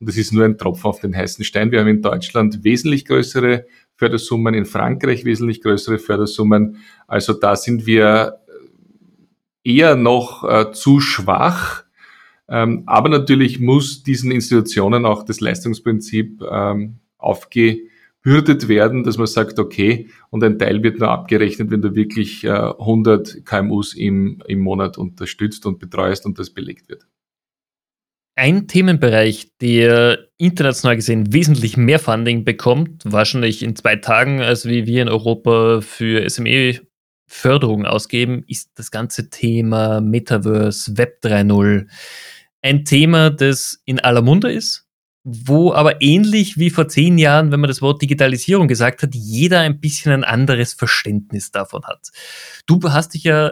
Und 0.00 0.08
das 0.08 0.16
ist 0.16 0.32
nur 0.32 0.44
ein 0.44 0.58
Tropfen 0.58 0.88
auf 0.88 1.00
den 1.00 1.14
heißen 1.16 1.44
Stein. 1.44 1.70
Wir 1.70 1.80
haben 1.80 1.88
in 1.88 2.02
Deutschland 2.02 2.64
wesentlich 2.64 3.04
größere 3.04 3.66
Fördersummen, 3.94 4.54
in 4.54 4.66
Frankreich 4.66 5.24
wesentlich 5.24 5.62
größere 5.62 5.98
Fördersummen. 5.98 6.78
Also 7.06 7.32
da 7.32 7.56
sind 7.56 7.86
wir 7.86 8.40
eher 9.62 9.96
noch 9.96 10.44
äh, 10.44 10.72
zu 10.72 11.00
schwach 11.00 11.86
ähm, 12.48 12.84
aber 12.86 13.08
natürlich 13.08 13.58
muss 13.58 14.02
diesen 14.02 14.30
Institutionen 14.30 15.04
auch 15.04 15.24
das 15.24 15.40
Leistungsprinzip 15.40 16.42
ähm, 16.48 17.00
aufgebürdet 18.26 18.68
werden, 18.68 19.04
dass 19.04 19.18
man 19.18 19.26
sagt, 19.26 19.58
okay, 19.58 20.08
und 20.30 20.42
ein 20.42 20.58
Teil 20.58 20.82
wird 20.82 20.98
nur 20.98 21.10
abgerechnet, 21.10 21.70
wenn 21.70 21.80
du 21.80 21.94
wirklich 21.94 22.44
äh, 22.44 22.48
100 22.48 23.44
KMUs 23.44 23.94
im, 23.94 24.42
im 24.46 24.60
Monat 24.60 24.98
unterstützt 24.98 25.64
und 25.64 25.78
betreust 25.78 26.26
und 26.26 26.38
das 26.38 26.50
belegt 26.50 26.88
wird. 26.88 27.06
Ein 28.38 28.66
Themenbereich, 28.66 29.52
der 29.60 30.28
international 30.36 30.96
gesehen 30.96 31.32
wesentlich 31.32 31.76
mehr 31.76 31.98
Funding 31.98 32.44
bekommt, 32.44 33.02
wahrscheinlich 33.04 33.62
in 33.62 33.76
zwei 33.76 33.96
Tagen, 33.96 34.42
als 34.42 34.66
wie 34.66 34.86
wir 34.86 35.02
in 35.02 35.08
Europa 35.08 35.80
für 35.80 36.28
SME 36.28 36.80
Förderung 37.28 37.86
ausgeben, 37.86 38.44
ist 38.46 38.72
das 38.74 38.90
ganze 38.90 39.30
Thema 39.30 40.00
Metaverse, 40.00 40.98
Web 40.98 41.20
3.0 41.22 41.86
ein 42.62 42.84
Thema, 42.84 43.30
das 43.30 43.80
in 43.84 44.00
aller 44.00 44.22
Munde 44.22 44.50
ist, 44.50 44.85
wo 45.28 45.72
aber 45.72 46.02
ähnlich 46.02 46.56
wie 46.56 46.70
vor 46.70 46.86
zehn 46.86 47.18
Jahren, 47.18 47.50
wenn 47.50 47.58
man 47.58 47.66
das 47.66 47.82
Wort 47.82 48.00
Digitalisierung 48.00 48.68
gesagt 48.68 49.02
hat, 49.02 49.12
jeder 49.12 49.58
ein 49.58 49.80
bisschen 49.80 50.12
ein 50.12 50.22
anderes 50.22 50.72
Verständnis 50.72 51.50
davon 51.50 51.82
hat. 51.84 52.10
Du 52.66 52.80
hast 52.84 53.14
dich 53.14 53.24
ja 53.24 53.50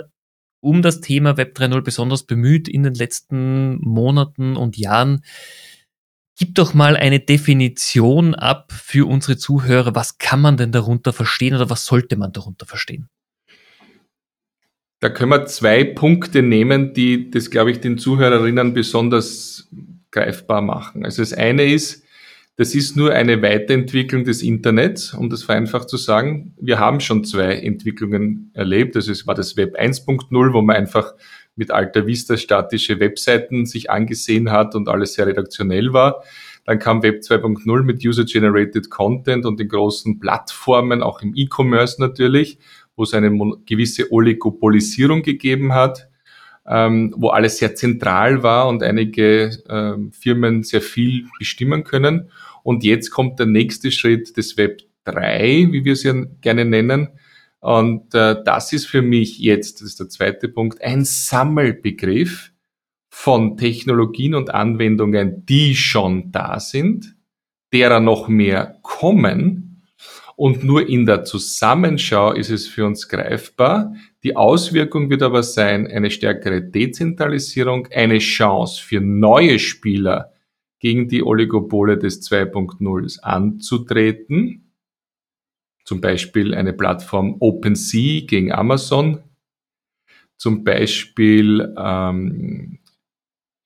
um 0.60 0.82
das 0.82 1.00
Thema 1.00 1.36
Web 1.36 1.58
3.0 1.58 1.80
besonders 1.80 2.22
bemüht 2.22 2.68
in 2.68 2.84
den 2.84 2.94
letzten 2.94 3.80
Monaten 3.80 4.54
und 4.54 4.76
Jahren. 4.76 5.24
Gib 6.38 6.54
doch 6.54 6.74
mal 6.74 6.96
eine 6.96 7.18
Definition 7.18 8.36
ab 8.36 8.70
für 8.72 9.08
unsere 9.08 9.36
Zuhörer. 9.36 9.96
Was 9.96 10.18
kann 10.18 10.40
man 10.40 10.56
denn 10.56 10.70
darunter 10.70 11.12
verstehen 11.12 11.56
oder 11.56 11.70
was 11.70 11.86
sollte 11.86 12.16
man 12.16 12.32
darunter 12.32 12.66
verstehen? 12.66 13.08
Da 15.00 15.10
können 15.10 15.32
wir 15.32 15.46
zwei 15.46 15.82
Punkte 15.82 16.40
nehmen, 16.42 16.94
die 16.94 17.32
das, 17.32 17.50
glaube 17.50 17.72
ich, 17.72 17.80
den 17.80 17.98
Zuhörerinnen 17.98 18.74
besonders 18.74 19.68
greifbar 20.14 20.62
machen. 20.62 21.04
Also 21.04 21.22
das 21.22 21.32
eine 21.32 21.64
ist, 21.64 22.04
das 22.56 22.74
ist 22.74 22.96
nur 22.96 23.12
eine 23.12 23.42
Weiterentwicklung 23.42 24.22
des 24.24 24.42
Internets, 24.42 25.12
um 25.12 25.28
das 25.28 25.42
vereinfacht 25.42 25.88
zu 25.88 25.96
sagen. 25.96 26.54
Wir 26.60 26.78
haben 26.78 27.00
schon 27.00 27.24
zwei 27.24 27.56
Entwicklungen 27.56 28.52
erlebt. 28.54 28.94
Also 28.94 29.10
es 29.10 29.26
war 29.26 29.34
das 29.34 29.56
Web 29.56 29.76
1.0, 29.76 30.52
wo 30.52 30.62
man 30.62 30.76
einfach 30.76 31.14
mit 31.56 31.72
Alta 31.72 32.06
Vista 32.06 32.36
statische 32.36 33.00
Webseiten 33.00 33.66
sich 33.66 33.90
angesehen 33.90 34.52
hat 34.52 34.76
und 34.76 34.88
alles 34.88 35.14
sehr 35.14 35.26
redaktionell 35.26 35.92
war. 35.92 36.22
Dann 36.64 36.78
kam 36.78 37.02
Web 37.02 37.22
2.0 37.22 37.82
mit 37.82 38.04
User-Generated 38.04 38.88
Content 38.88 39.44
und 39.44 39.58
den 39.58 39.68
großen 39.68 40.20
Plattformen, 40.20 41.02
auch 41.02 41.22
im 41.22 41.34
E-Commerce 41.34 42.00
natürlich, 42.00 42.58
wo 42.96 43.02
es 43.02 43.14
eine 43.14 43.36
gewisse 43.66 44.10
Oligopolisierung 44.12 45.22
gegeben 45.22 45.74
hat, 45.74 46.08
ähm, 46.66 47.14
wo 47.16 47.28
alles 47.28 47.58
sehr 47.58 47.74
zentral 47.74 48.42
war 48.42 48.68
und 48.68 48.82
einige 48.82 49.50
ähm, 49.68 50.12
Firmen 50.12 50.62
sehr 50.62 50.80
viel 50.80 51.26
bestimmen 51.38 51.84
können. 51.84 52.30
Und 52.62 52.84
jetzt 52.84 53.10
kommt 53.10 53.38
der 53.38 53.46
nächste 53.46 53.90
Schritt 53.90 54.36
des 54.36 54.56
Web 54.56 54.82
3, 55.04 55.68
wie 55.70 55.84
wir 55.84 55.92
es 55.92 56.02
ja 56.02 56.14
gerne 56.40 56.64
nennen. 56.64 57.08
Und 57.60 58.14
äh, 58.14 58.36
das 58.44 58.72
ist 58.72 58.86
für 58.86 59.02
mich 59.02 59.38
jetzt, 59.38 59.80
das 59.80 59.88
ist 59.88 60.00
der 60.00 60.08
zweite 60.08 60.48
Punkt, 60.48 60.82
ein 60.82 61.04
Sammelbegriff, 61.04 62.52
von 63.14 63.56
Technologien 63.56 64.34
und 64.34 64.52
Anwendungen, 64.52 65.46
die 65.46 65.76
schon 65.76 66.32
da 66.32 66.58
sind, 66.58 67.14
derer 67.72 68.00
noch 68.00 68.26
mehr 68.26 68.80
kommen. 68.82 69.63
Und 70.36 70.64
nur 70.64 70.88
in 70.88 71.06
der 71.06 71.24
Zusammenschau 71.24 72.32
ist 72.32 72.50
es 72.50 72.66
für 72.66 72.86
uns 72.86 73.08
greifbar. 73.08 73.94
Die 74.24 74.36
Auswirkung 74.36 75.10
wird 75.10 75.22
aber 75.22 75.42
sein, 75.42 75.86
eine 75.86 76.10
stärkere 76.10 76.62
Dezentralisierung, 76.62 77.88
eine 77.92 78.18
Chance 78.18 78.82
für 78.82 79.00
neue 79.00 79.58
Spieler 79.58 80.32
gegen 80.80 81.08
die 81.08 81.22
Oligopole 81.22 81.98
des 81.98 82.22
2.0 82.28 83.20
anzutreten. 83.20 84.72
Zum 85.84 86.00
Beispiel 86.00 86.54
eine 86.54 86.72
Plattform 86.72 87.36
OpenSea 87.40 88.22
gegen 88.26 88.52
Amazon. 88.52 89.22
Zum 90.36 90.64
Beispiel 90.64 91.72
ähm, 91.78 92.78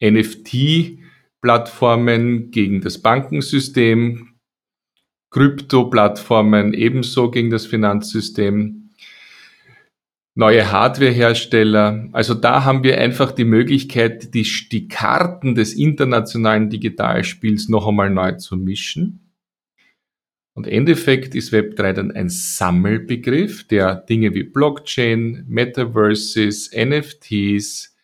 NFT-Plattformen 0.03 2.51
gegen 2.51 2.81
das 2.81 3.01
Bankensystem, 3.01 4.28
Krypto-Plattformen 5.31 6.73
ebenso 6.73 7.31
gegen 7.31 7.51
das 7.51 7.67
Finanzsystem, 7.67 8.91
neue 10.35 10.71
Hardwarehersteller. 10.71 12.09
Also 12.13 12.35
da 12.35 12.65
haben 12.65 12.85
wir 12.85 12.99
einfach 12.99 13.33
die 13.33 13.45
Möglichkeit, 13.45 14.35
die, 14.35 14.47
die 14.71 14.87
Karten 14.87 15.57
des 15.57 15.75
internationalen 15.75 16.71
Digitalspiels 16.71 17.69
noch 17.69 17.89
einmal 17.89 18.09
neu 18.09 18.33
zu 18.33 18.57
mischen. 18.57 19.21
Und 20.55 20.67
Endeffekt 20.67 21.35
ist 21.35 21.53
Web3 21.53 21.93
dann 21.93 22.11
ein 22.13 22.29
Sammelbegriff, 22.29 23.67
der 23.67 23.97
Dinge 23.97 24.35
wie 24.35 24.45
Blockchain, 24.45 25.45
Metaverses, 25.49 26.71
NFTs, 26.73 27.97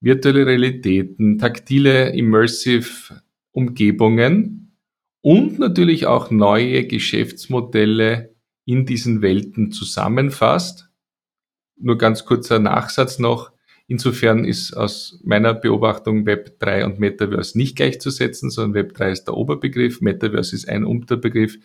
virtuelle 0.00 0.46
Realitäten, 0.46 1.38
taktile 1.38 2.10
Immersive 2.10 3.22
Umgebungen 3.52 4.65
und 5.26 5.58
natürlich 5.58 6.06
auch 6.06 6.30
neue 6.30 6.86
Geschäftsmodelle 6.86 8.32
in 8.64 8.86
diesen 8.86 9.22
Welten 9.22 9.72
zusammenfasst. 9.72 10.88
Nur 11.76 11.98
ganz 11.98 12.24
kurzer 12.24 12.60
Nachsatz 12.60 13.18
noch. 13.18 13.50
Insofern 13.88 14.44
ist 14.44 14.74
aus 14.74 15.18
meiner 15.24 15.52
Beobachtung 15.52 16.26
Web 16.26 16.60
3 16.60 16.84
und 16.84 17.00
Metaverse 17.00 17.58
nicht 17.58 17.74
gleichzusetzen, 17.74 18.50
sondern 18.50 18.74
Web 18.74 18.94
3 18.94 19.10
ist 19.10 19.24
der 19.24 19.34
Oberbegriff, 19.34 20.00
Metaverse 20.00 20.54
ist 20.54 20.68
ein 20.68 20.84
Unterbegriff, 20.84 21.58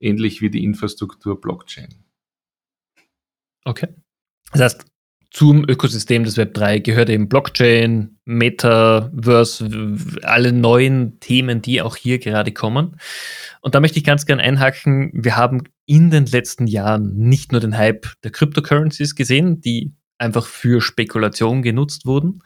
ähnlich 0.00 0.42
wie 0.42 0.50
die 0.50 0.62
Infrastruktur 0.62 1.40
Blockchain. 1.40 2.04
Okay. 3.64 3.88
Das 4.52 4.60
heißt, 4.60 4.84
zum 5.30 5.68
Ökosystem 5.68 6.24
des 6.24 6.36
Web 6.38 6.54
3 6.54 6.78
gehört 6.78 7.10
eben 7.10 7.28
Blockchain, 7.28 8.18
Metaverse, 8.24 9.68
alle 10.22 10.52
neuen 10.52 11.20
Themen, 11.20 11.60
die 11.60 11.82
auch 11.82 11.96
hier 11.96 12.18
gerade 12.18 12.52
kommen. 12.52 12.96
Und 13.60 13.74
da 13.74 13.80
möchte 13.80 13.98
ich 13.98 14.04
ganz 14.04 14.24
gern 14.24 14.40
einhaken. 14.40 15.10
Wir 15.12 15.36
haben 15.36 15.64
in 15.84 16.10
den 16.10 16.26
letzten 16.26 16.66
Jahren 16.66 17.14
nicht 17.16 17.52
nur 17.52 17.60
den 17.60 17.76
Hype 17.76 18.06
der 18.24 18.30
Cryptocurrencies 18.30 19.14
gesehen, 19.14 19.60
die 19.60 19.92
einfach 20.16 20.46
für 20.46 20.80
Spekulation 20.80 21.62
genutzt 21.62 22.06
wurden, 22.06 22.42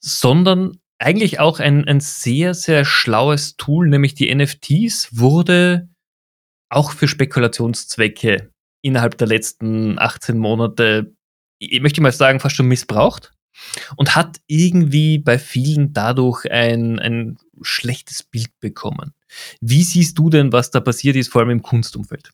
sondern 0.00 0.78
eigentlich 0.98 1.40
auch 1.40 1.60
ein, 1.60 1.86
ein 1.86 2.00
sehr, 2.00 2.54
sehr 2.54 2.84
schlaues 2.84 3.56
Tool, 3.56 3.88
nämlich 3.88 4.14
die 4.14 4.34
NFTs, 4.34 5.16
wurde 5.16 5.88
auch 6.68 6.92
für 6.92 7.08
Spekulationszwecke 7.08 8.50
innerhalb 8.82 9.16
der 9.18 9.28
letzten 9.28 9.98
18 9.98 10.38
Monate 10.38 11.14
ich 11.60 11.80
möchte 11.80 12.00
mal 12.00 12.10
sagen, 12.10 12.40
fast 12.40 12.56
schon 12.56 12.66
missbraucht 12.66 13.32
und 13.96 14.16
hat 14.16 14.40
irgendwie 14.46 15.18
bei 15.18 15.38
vielen 15.38 15.92
dadurch 15.92 16.50
ein, 16.50 16.98
ein 16.98 17.36
schlechtes 17.62 18.22
Bild 18.22 18.50
bekommen. 18.60 19.12
Wie 19.60 19.82
siehst 19.82 20.18
du 20.18 20.30
denn, 20.30 20.52
was 20.52 20.70
da 20.70 20.80
passiert 20.80 21.16
ist, 21.16 21.30
vor 21.30 21.42
allem 21.42 21.50
im 21.50 21.62
Kunstumfeld? 21.62 22.30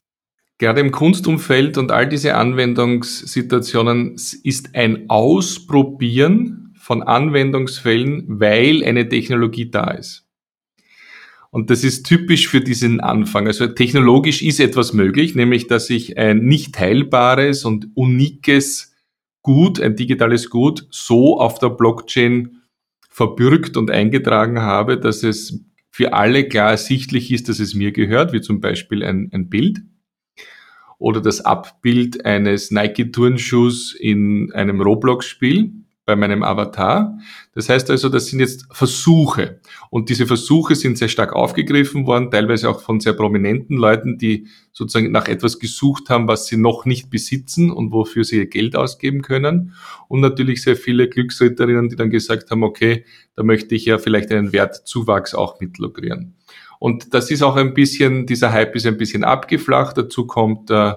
Gerade 0.57 0.79
im 0.81 0.91
Kunstumfeld 0.91 1.77
und 1.77 1.91
all 1.91 2.09
diese 2.09 2.35
Anwendungssituationen 2.35 4.15
ist 4.43 4.73
ein 4.73 5.07
Ausprobieren 5.09 6.73
von 6.79 7.03
Anwendungsfällen, 7.03 8.39
weil 8.39 8.83
eine 8.83 9.07
Technologie 9.07 9.69
da 9.69 9.91
ist. 9.91 10.23
Und 11.51 11.69
das 11.69 11.83
ist 11.83 12.05
typisch 12.05 12.47
für 12.47 12.61
diesen 12.61 12.99
Anfang. 12.99 13.47
Also 13.47 13.67
technologisch 13.67 14.41
ist 14.41 14.59
etwas 14.59 14.93
möglich, 14.93 15.35
nämlich 15.35 15.67
dass 15.67 15.89
ich 15.89 16.17
ein 16.17 16.39
nicht 16.39 16.75
teilbares 16.75 17.63
und 17.63 17.89
unikes 17.93 18.95
Gut, 19.47 19.79
ein 19.79 19.95
digitales 19.95 20.49
Gut, 20.49 20.87
so 20.89 21.39
auf 21.39 21.57
der 21.57 21.69
Blockchain 21.69 22.63
verbürgt 23.09 23.77
und 23.77 23.89
eingetragen 23.89 24.59
habe, 24.59 24.99
dass 24.99 25.23
es 25.23 25.63
für 25.89 26.11
alle 26.11 26.49
klar 26.49 26.71
ersichtlich 26.71 27.31
ist, 27.31 27.47
dass 27.47 27.59
es 27.59 27.73
mir 27.73 27.93
gehört, 27.93 28.33
wie 28.33 28.41
zum 28.41 28.59
Beispiel 28.59 29.05
ein, 29.05 29.29
ein 29.31 29.47
Bild 29.47 29.79
oder 30.97 31.21
das 31.21 31.39
Abbild 31.39 32.25
eines 32.25 32.71
Nike-Turnschuhs 32.71 33.95
in 33.97 34.51
einem 34.51 34.81
Roblox-Spiel 34.81 35.71
bei 36.07 36.15
meinem 36.15 36.41
Avatar. 36.41 37.19
Das 37.53 37.67
heißt 37.67 37.91
also, 37.91 38.07
das 38.07 38.27
sind 38.27 38.39
jetzt 38.39 38.65
Versuche. 38.71 39.59
Und 39.89 40.07
diese 40.07 40.25
Versuche 40.25 40.73
sind 40.73 40.97
sehr 40.97 41.09
stark 41.09 41.33
aufgegriffen 41.33 42.07
worden, 42.07 42.31
teilweise 42.31 42.69
auch 42.69 42.81
von 42.81 43.01
sehr 43.01 43.11
prominenten 43.11 43.75
Leuten, 43.77 44.17
die 44.17 44.47
sozusagen 44.71 45.11
nach 45.11 45.27
etwas 45.27 45.59
gesucht 45.59 46.09
haben, 46.09 46.29
was 46.29 46.47
sie 46.47 46.55
noch 46.55 46.85
nicht 46.85 47.09
besitzen 47.09 47.69
und 47.71 47.91
wofür 47.91 48.23
sie 48.23 48.37
ihr 48.37 48.47
Geld 48.47 48.77
ausgeben 48.77 49.21
können. 49.21 49.73
Und 50.07 50.21
natürlich 50.21 50.63
sehr 50.63 50.77
viele 50.77 51.09
Glücksritterinnen, 51.09 51.89
die 51.89 51.97
dann 51.97 52.09
gesagt 52.09 52.51
haben, 52.51 52.63
okay, 52.63 53.03
da 53.35 53.43
möchte 53.43 53.75
ich 53.75 53.83
ja 53.83 53.97
vielleicht 53.97 54.31
einen 54.31 54.53
Wertzuwachs 54.53 55.35
auch 55.35 55.59
mitlukrieren. 55.59 56.35
Und 56.79 57.13
das 57.13 57.31
ist 57.31 57.43
auch 57.43 57.57
ein 57.57 57.73
bisschen, 57.73 58.25
dieser 58.25 58.53
Hype 58.53 58.75
ist 58.77 58.85
ein 58.85 58.97
bisschen 58.97 59.25
abgeflacht. 59.25 59.97
Dazu 59.97 60.25
kommt 60.25 60.71
äh, 60.71 60.93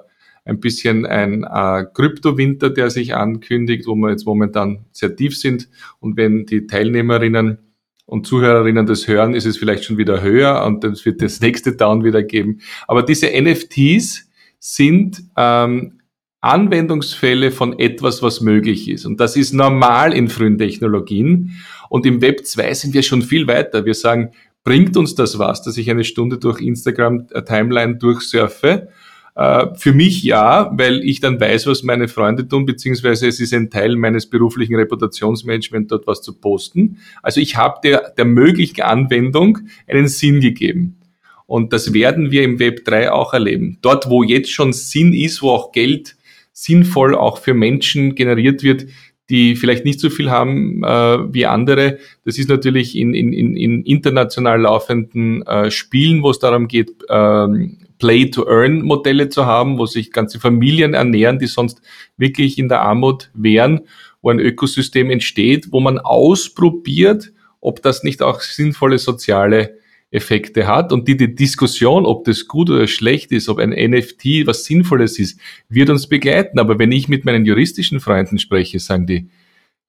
ein 0.51 0.59
bisschen 0.59 1.07
ein 1.07 1.45
äh, 1.45 1.87
Kryptowinter, 1.95 2.71
der 2.71 2.91
sich 2.91 3.15
ankündigt, 3.15 3.87
wo 3.87 3.95
wir 3.95 4.11
jetzt 4.11 4.27
momentan 4.27 4.85
sehr 4.91 5.15
tief 5.15 5.39
sind. 5.39 5.69
Und 6.01 6.17
wenn 6.17 6.45
die 6.45 6.67
Teilnehmerinnen 6.67 7.59
und 8.05 8.27
Zuhörerinnen 8.27 8.85
das 8.85 9.07
hören, 9.07 9.35
ist 9.35 9.47
es 9.47 9.57
vielleicht 9.57 9.85
schon 9.85 9.97
wieder 9.97 10.23
höher 10.23 10.65
und 10.67 10.83
dann 10.83 10.97
wird 11.05 11.23
das 11.23 11.41
nächste 11.41 11.77
Down 11.77 12.03
wieder 12.03 12.25
geben. 12.25 12.61
Aber 12.89 13.05
diese 13.05 13.29
NFTs 13.29 14.29
sind 14.59 15.23
ähm, 15.37 16.01
Anwendungsfälle 16.41 17.53
von 17.53 17.79
etwas, 17.79 18.21
was 18.21 18.41
möglich 18.41 18.89
ist. 18.89 19.07
Und 19.07 19.21
das 19.21 19.37
ist 19.37 19.53
normal 19.53 20.13
in 20.13 20.29
frühen 20.29 20.59
Technologien. 20.59 21.53
Und 21.89 22.07
im 22.07 22.21
Web 22.23 22.45
2 22.45 22.75
sind 22.75 22.95
wir 22.95 23.03
schon 23.05 23.23
viel 23.23 23.47
weiter. 23.47 23.85
Wir 23.85 23.95
sagen, 23.95 24.33
bringt 24.65 24.97
uns 24.97 25.15
das 25.15 25.39
was, 25.39 25.63
dass 25.63 25.77
ich 25.77 25.89
eine 25.91 26.03
Stunde 26.03 26.39
durch 26.39 26.61
Instagram 26.61 27.29
äh, 27.31 27.45
Timeline 27.45 27.99
durchsurfe 27.99 28.89
für 29.35 29.93
mich 29.93 30.23
ja, 30.23 30.71
weil 30.77 31.03
ich 31.05 31.21
dann 31.21 31.41
weiß, 31.41 31.67
was 31.67 31.83
meine 31.83 32.09
Freunde 32.09 32.47
tun, 32.47 32.67
beziehungsweise 32.67 33.29
es 33.29 33.41
ist 33.41 33.55
ein 33.55 33.71
Teil 33.71 33.97
meines 33.97 34.29
beruflichen 34.29 34.75
Reputationsmanagements, 34.75 35.89
dort 35.89 36.07
was 36.07 36.21
zu 36.21 36.39
posten. 36.39 36.99
Also 37.23 37.41
ich 37.41 37.57
habe 37.57 37.81
der, 37.83 38.11
der 38.11 38.25
möglichen 38.25 38.83
Anwendung 38.83 39.59
einen 39.87 40.09
Sinn 40.09 40.41
gegeben. 40.41 41.01
Und 41.47 41.73
das 41.73 41.93
werden 41.93 42.31
wir 42.31 42.43
im 42.45 42.59
Web 42.59 42.85
3 42.85 43.13
auch 43.13 43.33
erleben. 43.33 43.79
Dort, 43.83 44.09
wo 44.09 44.23
jetzt 44.23 44.53
schon 44.53 44.73
Sinn 44.73 45.13
ist, 45.13 45.43
wo 45.43 45.51
auch 45.51 45.73
Geld 45.73 46.17
sinnvoll 46.53 47.15
auch 47.15 47.39
für 47.39 47.55
Menschen 47.55 48.15
generiert 48.15 48.63
wird, 48.63 48.87
die 49.31 49.57
vielleicht 49.57 49.85
nicht 49.85 50.01
so 50.01 50.11
viel 50.11 50.31
haben 50.31 50.83
äh, 50.85 51.33
wie 51.33 51.47
andere. 51.47 51.99
Das 52.25 52.37
ist 52.37 52.49
natürlich 52.49 52.97
in, 52.97 53.15
in, 53.15 53.33
in 53.33 53.83
international 53.85 54.61
laufenden 54.61 55.43
äh, 55.47 55.71
Spielen, 55.71 56.23
wo 56.23 56.31
es 56.31 56.41
darum 56.41 56.69
geht, 56.69 56.91
ähm, 57.09 57.79
Play-to-Earn-Modelle 57.99 59.29
zu 59.29 59.47
haben, 59.47 59.79
wo 59.79 59.87
sich 59.87 60.11
ganze 60.11 60.41
Familien 60.41 60.95
ernähren, 60.95 61.39
die 61.39 61.47
sonst 61.47 61.81
wirklich 62.17 62.59
in 62.59 62.69
der 62.69 62.81
Armut 62.81 63.31
wären, 63.35 63.83
wo 64.23 64.31
ein 64.31 64.41
Ökosystem 64.41 65.11
entsteht, 65.11 65.69
wo 65.71 65.81
man 65.81 65.99
ausprobiert, 65.99 67.33
ob 67.61 67.83
das 67.83 68.03
nicht 68.03 68.23
auch 68.23 68.41
sinnvolle 68.41 68.99
soziale 68.99 69.79
Effekte 70.11 70.67
hat 70.67 70.93
und 70.93 71.07
die, 71.07 71.17
die 71.17 71.35
Diskussion, 71.35 72.05
ob 72.05 72.25
das 72.25 72.49
gut 72.49 72.69
oder 72.69 72.89
schlecht 72.89 73.31
ist, 73.31 73.49
ob 73.49 73.59
ein 73.59 73.71
NFT 73.71 74.47
was 74.47 74.65
Sinnvolles 74.65 75.19
ist, 75.19 75.39
wird 75.69 75.89
uns 75.89 76.09
begleiten. 76.09 76.59
Aber 76.59 76.79
wenn 76.79 76.91
ich 76.91 77.09
mit 77.09 77.25
meinen 77.25 77.45
juristischen 77.45 78.01
Freunden 78.01 78.39
spreche, 78.39 78.81
sagen 78.81 79.07
die, 79.07 79.29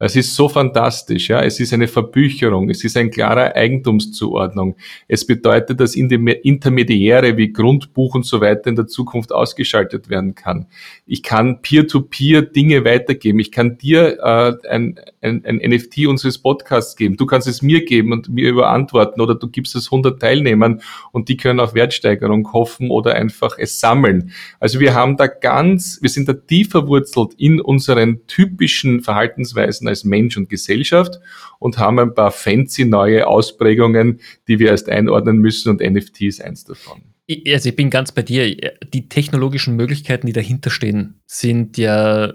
Es 0.03 0.15
ist 0.15 0.33
so 0.35 0.49
fantastisch, 0.49 1.29
ja. 1.29 1.43
Es 1.43 1.59
ist 1.59 1.73
eine 1.73 1.87
Verbücherung, 1.87 2.71
es 2.71 2.83
ist 2.83 2.97
eine 2.97 3.11
klare 3.11 3.55
Eigentumszuordnung. 3.55 4.75
Es 5.07 5.27
bedeutet, 5.27 5.79
dass 5.79 5.95
Intermediäre 5.95 7.37
wie 7.37 7.53
Grundbuch 7.53 8.15
und 8.15 8.25
so 8.25 8.41
weiter 8.41 8.67
in 8.67 8.75
der 8.75 8.87
Zukunft 8.87 9.31
ausgeschaltet 9.31 10.09
werden 10.09 10.33
kann. 10.33 10.65
Ich 11.05 11.21
kann 11.21 11.61
peer-to-peer 11.61 12.41
-peer 12.41 12.51
Dinge 12.51 12.83
weitergeben. 12.83 13.39
Ich 13.39 13.51
kann 13.51 13.77
dir 13.77 14.17
äh, 14.19 14.67
ein, 14.69 14.99
ein, 15.21 15.45
ein 15.45 15.57
NFT 15.57 16.07
unseres 16.07 16.39
Podcasts 16.39 16.95
geben. 16.95 17.15
Du 17.15 17.27
kannst 17.27 17.47
es 17.47 17.61
mir 17.61 17.85
geben 17.85 18.11
und 18.11 18.27
mir 18.27 18.49
überantworten 18.49 19.21
oder 19.21 19.35
du 19.35 19.49
gibst 19.49 19.75
es 19.75 19.91
100 19.91 20.19
Teilnehmern 20.19 20.81
und 21.11 21.29
die 21.29 21.37
können 21.37 21.59
auf 21.59 21.75
Wertsteigerung 21.75 22.51
hoffen 22.53 22.89
oder 22.89 23.13
einfach 23.13 23.59
es 23.59 23.79
sammeln. 23.79 24.31
Also 24.59 24.79
wir 24.79 24.95
haben 24.95 25.15
da 25.17 25.27
ganz, 25.27 25.99
wir 26.01 26.09
sind 26.09 26.27
da 26.27 26.33
tief 26.33 26.69
verwurzelt 26.71 27.35
in 27.37 27.61
unseren 27.61 28.25
typischen 28.25 29.01
Verhaltensweisen 29.01 29.90
als 29.91 30.03
Mensch 30.03 30.37
und 30.37 30.49
Gesellschaft 30.49 31.19
und 31.59 31.77
haben 31.77 31.99
ein 31.99 32.15
paar 32.15 32.31
fancy 32.31 32.85
neue 32.85 33.27
Ausprägungen, 33.27 34.19
die 34.47 34.59
wir 34.59 34.69
erst 34.69 34.89
einordnen 34.89 35.37
müssen 35.37 35.69
und 35.69 35.81
NFT 35.81 36.21
ist 36.21 36.41
eins 36.41 36.63
davon. 36.63 37.01
Also 37.47 37.69
ich 37.69 37.75
bin 37.75 37.89
ganz 37.89 38.11
bei 38.11 38.23
dir. 38.23 38.55
Die 38.93 39.07
technologischen 39.07 39.75
Möglichkeiten, 39.75 40.27
die 40.27 40.33
dahinter 40.33 40.69
stehen, 40.69 41.21
sind 41.27 41.77
ja 41.77 42.33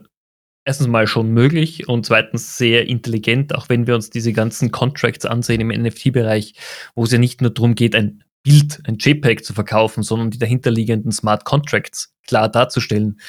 erstens 0.65 0.89
mal 0.89 1.07
schon 1.07 1.31
möglich 1.31 1.89
und 1.89 2.07
zweitens 2.07 2.59
sehr 2.59 2.87
intelligent, 2.89 3.55
auch 3.55 3.69
wenn 3.69 3.87
wir 3.87 3.95
uns 3.95 4.11
diese 4.11 4.33
ganzen 4.33 4.71
Contracts 4.71 5.25
ansehen 5.25 5.61
im 5.61 5.69
NFT-Bereich, 5.69 6.55
wo 6.95 7.05
es 7.05 7.13
ja 7.13 7.19
nicht 7.19 7.41
nur 7.41 7.51
darum 7.51 7.75
geht, 7.75 7.95
ein 7.95 8.25
Bild, 8.43 8.81
ein 8.85 8.97
JPEG 8.99 9.45
zu 9.45 9.55
verkaufen, 9.55 10.03
sondern 10.03 10.31
die 10.31 10.39
dahinterliegenden 10.39 11.13
Smart 11.13 11.45
Contracts 11.45 12.15
klar 12.27 12.49
darzustellen. 12.49 13.21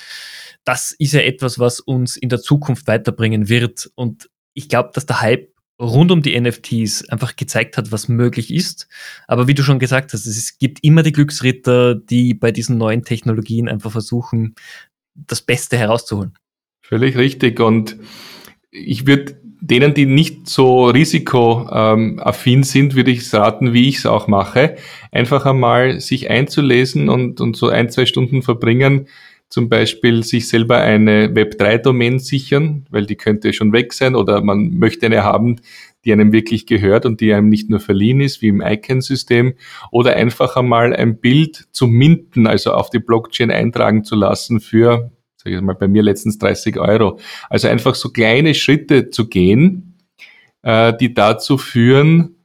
Das 0.68 0.92
ist 0.92 1.14
ja 1.14 1.22
etwas, 1.22 1.60
was 1.60 1.80
uns 1.80 2.18
in 2.18 2.28
der 2.28 2.42
Zukunft 2.42 2.88
weiterbringen 2.88 3.48
wird. 3.48 3.90
Und 3.96 4.30
ich 4.54 4.68
glaube, 4.68 4.90
dass 4.94 5.06
der 5.06 5.22
Hype 5.22 5.54
rund 5.80 6.12
um 6.12 6.22
die 6.22 6.38
NFTs 6.38 7.08
einfach 7.08 7.38
gezeigt 7.38 7.78
hat, 7.78 7.94
was 7.94 8.10
möglich 8.10 8.54
ist. 8.54 8.90
Aber 9.30 9.48
wie 9.48 9.54
du 9.54 9.64
schon 9.64 9.80
gesagt 9.80 10.12
hast, 10.12 10.26
es 10.26 10.58
gibt 10.58 10.84
immer 10.84 11.04
die 11.04 11.14
Glücksritter, 11.14 11.96
die 11.96 12.34
bei 12.34 12.52
diesen 12.52 12.78
neuen 12.78 13.04
Technologien 13.04 13.70
einfach 13.70 13.94
versuchen, 13.94 14.56
das 15.16 15.42
Beste 15.42 15.78
herauszuholen. 15.78 16.34
Völlig 16.82 17.16
richtig. 17.16 17.62
Und 17.62 17.96
ich 18.70 19.08
würde 19.08 19.40
denen, 19.62 19.94
die 19.94 20.06
nicht 20.06 20.50
so 20.50 20.90
risikoaffin 20.90 22.64
sind, 22.64 22.96
würde 22.96 23.12
ich 23.12 23.34
raten, 23.34 23.72
wie 23.72 23.88
ich 23.88 24.00
es 24.00 24.06
auch 24.06 24.28
mache, 24.28 24.76
einfach 25.14 25.46
einmal 25.46 26.02
sich 26.02 26.30
einzulesen 26.30 27.08
und, 27.08 27.40
und 27.40 27.56
so 27.56 27.70
ein, 27.70 27.90
zwei 27.90 28.06
Stunden 28.06 28.42
verbringen, 28.42 29.08
zum 29.50 29.70
Beispiel 29.70 30.24
sich 30.24 30.48
selber 30.48 30.80
eine 30.80 31.28
Web3-Domain 31.28 32.20
sichern, 32.20 32.86
weil 32.90 33.06
die 33.06 33.16
könnte 33.16 33.54
schon 33.54 33.72
weg 33.74 33.94
sein 33.94 34.16
oder 34.16 34.42
man 34.42 34.78
möchte 34.78 35.06
eine 35.06 35.24
haben, 35.24 35.62
die 36.04 36.12
einem 36.14 36.32
wirklich 36.32 36.66
gehört 36.66 37.06
und 37.06 37.22
die 37.22 37.34
einem 37.34 37.50
nicht 37.50 37.70
nur 37.70 37.80
verliehen 37.80 38.22
ist, 38.22 38.42
wie 38.42 38.50
im 38.50 38.62
ICANN-System, 38.62 39.54
oder 39.92 40.16
einfach 40.16 40.56
einmal 40.56 40.96
ein 40.96 41.20
Bild 41.20 41.68
zu 41.72 41.88
minten, 41.88 42.48
also 42.48 42.74
auf 42.74 42.90
die 42.90 43.00
Blockchain 43.00 43.52
eintragen 43.52 44.04
zu 44.04 44.16
lassen 44.16 44.60
für 44.60 45.12
sage 45.48 45.56
ich 45.56 45.62
mal, 45.62 45.76
bei 45.76 45.88
mir 45.88 46.04
letztens 46.04 46.38
30 46.40 46.78
Euro. 46.78 47.20
Also 47.50 47.68
einfach 47.68 47.96
so 47.96 48.10
kleine 48.10 48.54
Schritte 48.54 49.10
zu 49.10 49.30
gehen, 49.30 49.98
äh, 50.62 50.94
die 51.00 51.14
dazu 51.14 51.58
führen, 51.58 52.37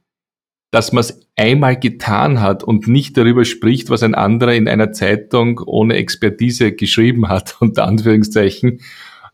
dass 0.73 0.91
man 0.91 1.01
es 1.01 1.21
einmal 1.35 1.79
getan 1.79 2.41
hat 2.41 2.63
und 2.63 2.87
nicht 2.87 3.15
darüber 3.15 3.45
spricht, 3.45 3.91
was 3.91 4.01
ein 4.01 4.15
anderer 4.15 4.55
in 4.55 4.67
einer 4.67 4.91
Zeitung 4.91 5.59
ohne 5.59 5.97
Expertise 5.97 6.71
geschrieben 6.71 7.29
hat, 7.29 7.57
unter 7.59 7.85
Anführungszeichen. 7.85 8.79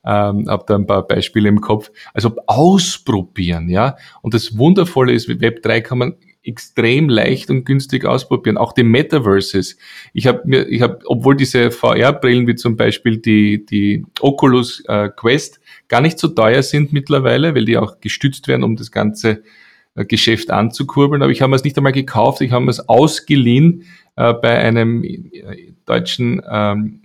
Ähm, 0.03 0.49
habe 0.49 0.65
da 0.67 0.75
ein 0.75 0.85
paar 0.85 1.07
Beispiele 1.07 1.47
im 1.47 1.61
Kopf. 1.61 1.91
Also 2.13 2.35
ausprobieren, 2.45 3.69
ja. 3.69 3.95
Und 4.21 4.33
das 4.33 4.57
Wundervolle 4.57 5.13
ist, 5.13 5.29
mit 5.29 5.39
Web 5.39 5.61
3 5.61 5.79
kann 5.79 5.99
man 5.99 6.15
extrem 6.43 7.07
leicht 7.07 7.49
und 7.49 7.63
günstig 7.63 8.03
ausprobieren. 8.03 8.57
Auch 8.57 8.73
die 8.73 8.83
Metaverses. 8.83 9.77
Ich 10.13 10.27
habe 10.27 10.41
mir, 10.43 10.67
ich 10.67 10.81
habe, 10.81 10.99
obwohl 11.05 11.37
diese 11.37 11.71
VR-Brillen 11.71 12.47
wie 12.47 12.55
zum 12.55 12.75
Beispiel 12.75 13.17
die 13.17 13.65
die 13.65 14.05
Oculus 14.19 14.83
äh, 14.87 15.09
Quest 15.15 15.61
gar 15.87 16.01
nicht 16.01 16.19
so 16.19 16.27
teuer 16.27 16.63
sind 16.63 16.91
mittlerweile, 16.91 17.55
weil 17.55 17.63
die 17.65 17.77
auch 17.77 18.01
gestützt 18.01 18.49
werden, 18.49 18.63
um 18.63 18.75
das 18.75 18.91
ganze 18.91 19.43
Geschäft 20.05 20.51
anzukurbeln. 20.51 21.21
Aber 21.21 21.31
ich 21.31 21.41
habe 21.41 21.55
es 21.55 21.63
nicht 21.63 21.77
einmal 21.77 21.91
gekauft, 21.91 22.41
ich 22.41 22.51
habe 22.51 22.69
es 22.69 22.87
ausgeliehen 22.87 23.85
äh, 24.15 24.33
bei 24.33 24.57
einem 24.57 25.03
äh, 25.03 25.73
deutschen 25.85 26.41
ähm, 26.49 27.01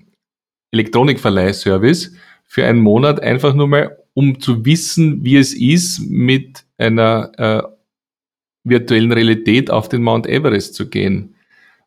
Elektronikverleihservice 0.72 2.14
für 2.44 2.66
einen 2.66 2.80
Monat, 2.80 3.20
einfach 3.20 3.54
nur 3.54 3.68
mal, 3.68 3.96
um 4.14 4.40
zu 4.40 4.64
wissen, 4.64 5.24
wie 5.24 5.36
es 5.36 5.54
ist, 5.54 6.00
mit 6.00 6.64
einer 6.78 7.32
äh, 7.36 7.62
virtuellen 8.64 9.12
Realität 9.12 9.70
auf 9.70 9.88
den 9.88 10.02
Mount 10.02 10.26
Everest 10.26 10.74
zu 10.74 10.88
gehen 10.88 11.30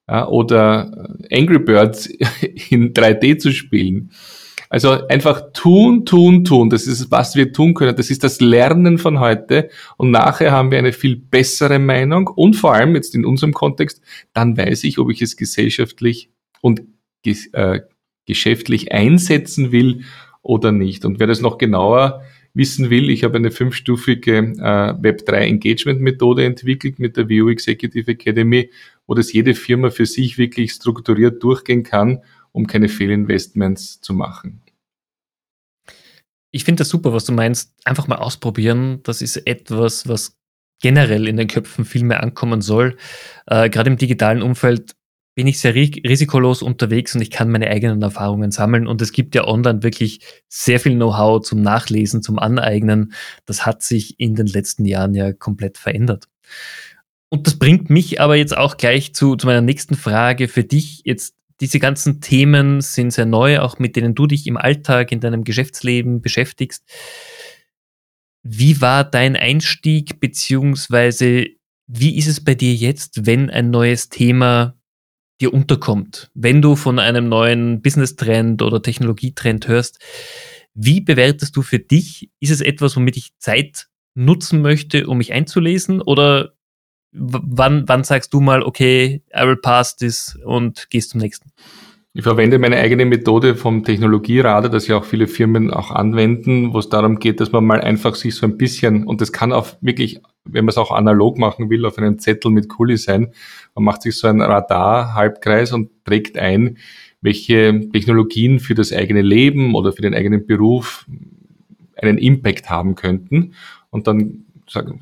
oder 0.10 1.10
Angry 1.34 1.60
Birds 1.60 2.06
in 2.70 2.94
3D 2.94 3.40
zu 3.40 3.52
spielen. 3.52 4.12
Also 4.70 5.08
einfach 5.08 5.54
tun, 5.54 6.06
tun, 6.06 6.44
tun. 6.44 6.70
Das 6.70 6.88
ist, 6.88 7.10
was 7.12 7.36
wir 7.36 7.54
tun 7.54 7.74
können. 7.74 7.96
Das 7.96 8.10
ist 8.10 8.24
das 8.24 8.42
Lernen 8.42 8.98
von 8.98 9.20
heute. 9.20 9.70
Und 9.98 10.12
nachher 10.12 10.52
haben 10.52 10.72
wir 10.72 10.78
eine 10.78 10.94
viel 10.94 11.16
bessere 11.16 11.80
Meinung. 11.80 12.28
Und 12.28 12.56
vor 12.56 12.74
allem 12.74 12.96
jetzt 12.96 13.16
in 13.16 13.26
unserem 13.26 13.54
Kontext, 13.54 14.02
dann 14.34 14.58
weiß 14.58 14.84
ich, 14.84 15.00
ob 15.00 15.10
ich 15.10 15.22
es 15.22 15.38
gesellschaftlich 15.38 16.30
und 16.62 16.82
äh, 17.26 17.82
geschäftlich 18.26 18.92
einsetzen 18.92 19.72
will 19.72 20.04
oder 20.42 20.72
nicht. 20.72 21.06
Und 21.06 21.20
wer 21.20 21.28
das 21.28 21.42
noch 21.42 21.58
genauer 21.58 22.22
wissen 22.54 22.90
will, 22.90 23.10
ich 23.10 23.24
habe 23.24 23.38
eine 23.38 23.52
fünfstufige 23.52 24.38
äh, 24.38 24.94
Web3 24.94 25.34
Engagement 25.34 26.02
Methode 26.02 26.44
entwickelt 26.44 27.00
mit 27.00 27.16
der 27.16 27.30
VU 27.30 27.50
Executive 27.50 28.12
Academy, 28.12 28.72
wo 29.06 29.14
das 29.14 29.32
jede 29.32 29.54
Firma 29.54 29.90
für 29.90 30.06
sich 30.06 30.38
wirklich 30.38 30.72
strukturiert 30.72 31.42
durchgehen 31.44 31.84
kann, 31.84 32.22
um 32.52 32.68
keine 32.68 32.90
Fehlinvestments 32.90 34.02
zu 34.02 34.14
machen. 34.14 34.62
Ich 36.52 36.64
finde 36.64 36.82
das 36.82 36.90
super, 36.90 37.14
was 37.14 37.26
du 37.26 37.34
meinst. 37.34 37.74
Einfach 37.86 38.08
mal 38.08 38.16
ausprobieren. 38.16 39.02
Das 39.04 39.22
ist 39.22 39.38
etwas, 39.46 40.08
was 40.08 40.38
generell 40.82 41.28
in 41.28 41.38
den 41.38 41.48
Köpfen 41.48 41.86
viel 41.86 42.04
mehr 42.04 42.24
ankommen 42.24 42.62
soll. 42.62 42.98
Äh, 43.46 43.70
Gerade 43.70 43.90
im 43.90 43.98
digitalen 43.98 44.42
Umfeld 44.42 44.96
bin 45.38 45.46
ich 45.46 45.60
sehr 45.60 45.76
risikolos 45.76 46.64
unterwegs 46.64 47.14
und 47.14 47.22
ich 47.22 47.30
kann 47.30 47.52
meine 47.52 47.68
eigenen 47.68 48.02
Erfahrungen 48.02 48.50
sammeln. 48.50 48.88
Und 48.88 49.04
es 49.04 49.12
gibt 49.12 49.36
ja 49.36 49.46
online 49.46 49.84
wirklich 49.84 50.20
sehr 50.48 50.80
viel 50.80 50.96
Know-how 50.96 51.44
zum 51.44 51.62
Nachlesen, 51.62 52.24
zum 52.24 52.40
Aneignen. 52.40 53.14
Das 53.46 53.64
hat 53.64 53.84
sich 53.84 54.20
in 54.20 54.34
den 54.34 54.48
letzten 54.48 54.84
Jahren 54.86 55.14
ja 55.14 55.34
komplett 55.34 55.78
verändert. 55.78 56.28
Und 57.30 57.46
das 57.46 57.60
bringt 57.60 57.92
mich 57.92 58.20
aber 58.20 58.36
jetzt 58.36 58.58
auch 58.58 58.78
gleich 58.78 59.14
zu, 59.14 59.36
zu 59.36 59.46
meiner 59.46 59.62
nächsten 59.62 59.96
Frage 59.96 60.48
für 60.48 60.64
dich. 60.64 61.02
Jetzt, 61.06 61.36
diese 61.60 61.80
ganzen 61.80 62.22
Themen 62.22 62.82
sind 62.82 63.12
sehr 63.12 63.26
neu, 63.26 63.60
auch 63.60 63.80
mit 63.80 63.96
denen 63.96 64.16
du 64.16 64.28
dich 64.28 64.48
im 64.48 64.58
Alltag, 64.58 65.12
in 65.12 65.20
deinem 65.20 65.44
Geschäftsleben 65.44 66.22
beschäftigst. 66.22 66.84
Wie 68.44 68.80
war 68.82 69.04
dein 69.04 69.36
Einstieg, 69.36 70.20
beziehungsweise 70.20 71.48
wie 71.88 72.18
ist 72.18 72.28
es 72.28 72.44
bei 72.44 72.54
dir 72.54 72.74
jetzt, 72.74 73.26
wenn 73.26 73.50
ein 73.50 73.70
neues 73.70 74.10
Thema 74.10 74.78
dir 75.40 75.54
unterkommt, 75.54 76.32
wenn 76.34 76.62
du 76.62 76.76
von 76.76 77.00
einem 77.00 77.30
neuen 77.30 77.82
Business-Trend 77.82 78.62
oder 78.62 78.82
Technologietrend 78.82 79.68
hörst. 79.68 80.00
Wie 80.74 81.02
bewertest 81.02 81.56
du 81.56 81.62
für 81.62 81.80
dich? 81.80 82.32
Ist 82.40 82.52
es 82.52 82.62
etwas, 82.62 82.96
womit 82.96 83.18
ich 83.18 83.38
Zeit 83.38 83.88
nutzen 84.16 84.62
möchte, 84.62 85.08
um 85.08 85.20
mich 85.20 85.34
einzulesen? 85.34 86.02
Oder 86.02 86.54
wann, 87.12 87.84
wann 87.88 88.04
sagst 88.04 88.34
du 88.34 88.40
mal, 88.40 88.64
okay, 88.64 89.22
I 89.36 89.46
will 89.46 89.58
pass 89.58 89.96
this 89.96 90.38
und 90.46 90.90
gehst 90.90 91.12
zum 91.12 91.22
nächsten? 91.22 91.52
Ich 92.14 92.24
verwende 92.24 92.58
meine 92.58 92.78
eigene 92.78 93.06
Methode 93.06 93.56
vom 93.56 93.84
Technologieradar, 93.84 94.72
das 94.72 94.88
ja 94.88 94.98
auch 94.98 95.06
viele 95.06 95.28
Firmen 95.28 95.72
auch 95.72 95.92
anwenden, 95.92 96.74
wo 96.74 96.80
es 96.80 96.90
darum 96.90 97.20
geht, 97.20 97.40
dass 97.40 97.52
man 97.52 97.64
mal 97.64 97.80
einfach 97.80 98.16
sich 98.16 98.34
so 98.34 98.48
ein 98.48 98.58
bisschen, 98.58 99.04
und 99.04 99.22
das 99.22 99.32
kann 99.32 99.54
auch 99.54 99.68
wirklich, 99.82 100.20
wenn 100.44 100.66
man 100.66 100.70
es 100.70 100.80
auch 100.80 100.90
analog 100.90 101.38
machen 101.38 101.70
will, 101.70 101.86
auf 101.86 102.00
einem 102.00 102.18
Zettel 102.18 102.50
mit 102.50 102.70
Kuli 102.70 102.98
sein, 102.98 103.34
man 103.76 103.84
macht 103.84 104.02
sich 104.02 104.18
so 104.18 104.28
ein 104.28 104.42
Radar-Halbkreis 104.42 105.74
und 105.74 105.92
trägt 106.06 106.40
ein, 106.40 106.80
welche 107.22 107.88
Technologien 107.94 108.60
für 108.60 108.74
das 108.74 108.92
eigene 108.92 109.22
Leben 109.22 109.76
oder 109.76 109.92
für 109.92 110.02
den 110.02 110.16
eigenen 110.16 110.48
Beruf 110.48 111.06
einen 111.98 112.18
Impact 112.18 112.68
haben 112.68 112.96
könnten. 112.96 113.54
Und 113.92 114.08
dann 114.08 114.47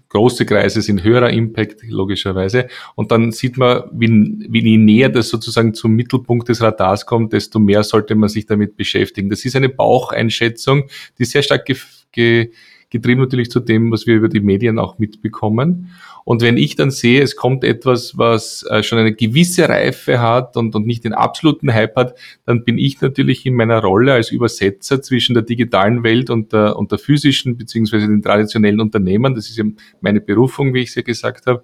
große 0.09 0.45
Kreise 0.45 0.81
sind 0.81 1.03
höherer 1.03 1.29
Impact, 1.31 1.83
logischerweise. 1.87 2.67
Und 2.95 3.11
dann 3.11 3.31
sieht 3.31 3.57
man, 3.57 3.83
wie, 3.91 4.09
wie 4.49 4.77
näher 4.77 5.09
das 5.09 5.29
sozusagen 5.29 5.73
zum 5.73 5.93
Mittelpunkt 5.93 6.49
des 6.49 6.61
Radars 6.61 7.05
kommt, 7.05 7.33
desto 7.33 7.59
mehr 7.59 7.83
sollte 7.83 8.15
man 8.15 8.29
sich 8.29 8.45
damit 8.45 8.77
beschäftigen. 8.77 9.29
Das 9.29 9.43
ist 9.45 9.55
eine 9.55 9.69
Baucheinschätzung, 9.69 10.89
die 11.17 11.25
sehr 11.25 11.41
stark 11.41 11.65
ge, 11.65 11.77
ge, 12.11 12.51
getrieben 12.95 13.19
natürlich 13.19 13.51
zu 13.51 13.59
dem, 13.59 13.91
was 13.91 14.07
wir 14.07 14.15
über 14.15 14.29
die 14.29 14.39
Medien 14.39 14.79
auch 14.79 14.99
mitbekommen. 14.99 15.91
Und 16.23 16.41
wenn 16.41 16.57
ich 16.57 16.75
dann 16.75 16.91
sehe, 16.91 17.21
es 17.21 17.35
kommt 17.35 17.63
etwas, 17.63 18.17
was 18.17 18.65
äh, 18.69 18.81
schon 18.83 18.97
eine 18.97 19.13
gewisse 19.13 19.67
Reife 19.67 20.21
hat 20.21 20.55
und, 20.55 20.73
und 20.73 20.87
nicht 20.87 21.03
den 21.03 21.13
absoluten 21.13 21.73
Hype 21.73 21.95
hat, 21.97 22.17
dann 22.45 22.63
bin 22.63 22.77
ich 22.77 22.99
natürlich 23.01 23.45
in 23.45 23.53
meiner 23.53 23.79
Rolle 23.79 24.13
als 24.13 24.31
Übersetzer 24.31 25.01
zwischen 25.01 25.33
der 25.33 25.43
digitalen 25.43 26.03
Welt 26.03 26.29
und 26.29 26.53
der, 26.53 26.77
und 26.77 26.91
der 26.91 26.99
physischen 26.99 27.57
beziehungsweise 27.57 28.07
den 28.07 28.21
traditionellen 28.21 28.79
Unternehmen. 28.79 29.35
Das 29.35 29.49
ist 29.49 29.57
ja 29.57 29.65
meine 29.99 30.21
Berufung, 30.21 30.73
wie 30.73 30.81
ich 30.81 30.89
es 30.89 30.95
ja 30.95 31.01
gesagt 31.01 31.45
habe 31.47 31.63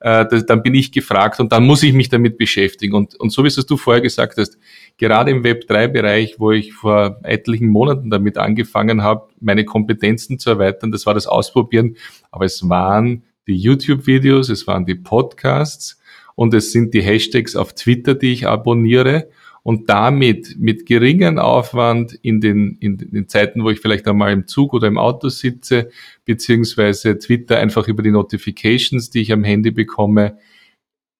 äh, 0.00 0.26
das, 0.26 0.46
dann 0.46 0.62
bin 0.62 0.74
ich 0.74 0.92
gefragt 0.92 1.40
und 1.40 1.52
dann 1.52 1.64
muss 1.64 1.82
ich 1.82 1.92
mich 1.92 2.08
damit 2.08 2.38
beschäftigen. 2.38 2.94
Und, 2.94 3.14
und 3.16 3.30
so 3.30 3.44
wie 3.44 3.48
es 3.48 3.54
du 3.66 3.76
vorher 3.76 4.02
gesagt 4.02 4.36
hast, 4.38 4.58
gerade 4.98 5.30
im 5.30 5.44
Web3-Bereich, 5.44 6.36
wo 6.38 6.50
ich 6.50 6.72
vor 6.72 7.20
etlichen 7.22 7.68
Monaten 7.68 8.10
damit 8.10 8.38
angefangen 8.38 9.02
habe, 9.02 9.28
meine 9.40 9.64
Kompetenzen 9.64 10.38
zu 10.38 10.50
erweitern, 10.50 10.90
das 10.90 11.06
war 11.06 11.14
das 11.14 11.26
Ausprobieren, 11.26 11.96
aber 12.30 12.46
es 12.46 12.68
waren 12.68 13.22
die 13.46 13.56
YouTube-Videos, 13.56 14.48
es 14.48 14.66
waren 14.66 14.86
die 14.86 14.94
Podcasts 14.94 16.00
und 16.34 16.54
es 16.54 16.72
sind 16.72 16.94
die 16.94 17.02
Hashtags 17.02 17.54
auf 17.54 17.74
Twitter, 17.74 18.14
die 18.14 18.32
ich 18.32 18.46
abonniere 18.46 19.28
und 19.62 19.88
damit 19.88 20.56
mit 20.58 20.86
geringen 20.86 21.38
Aufwand 21.38 22.14
in 22.22 22.40
den, 22.40 22.76
in 22.80 22.96
den 22.96 23.28
Zeiten, 23.28 23.62
wo 23.62 23.70
ich 23.70 23.80
vielleicht 23.80 24.06
einmal 24.08 24.32
im 24.32 24.46
Zug 24.46 24.72
oder 24.72 24.88
im 24.88 24.98
Auto 24.98 25.28
sitze, 25.28 25.90
beziehungsweise 26.24 27.18
Twitter 27.18 27.58
einfach 27.58 27.86
über 27.88 28.02
die 28.02 28.10
Notifications, 28.10 29.10
die 29.10 29.20
ich 29.20 29.32
am 29.32 29.44
Handy 29.44 29.70
bekomme, 29.70 30.38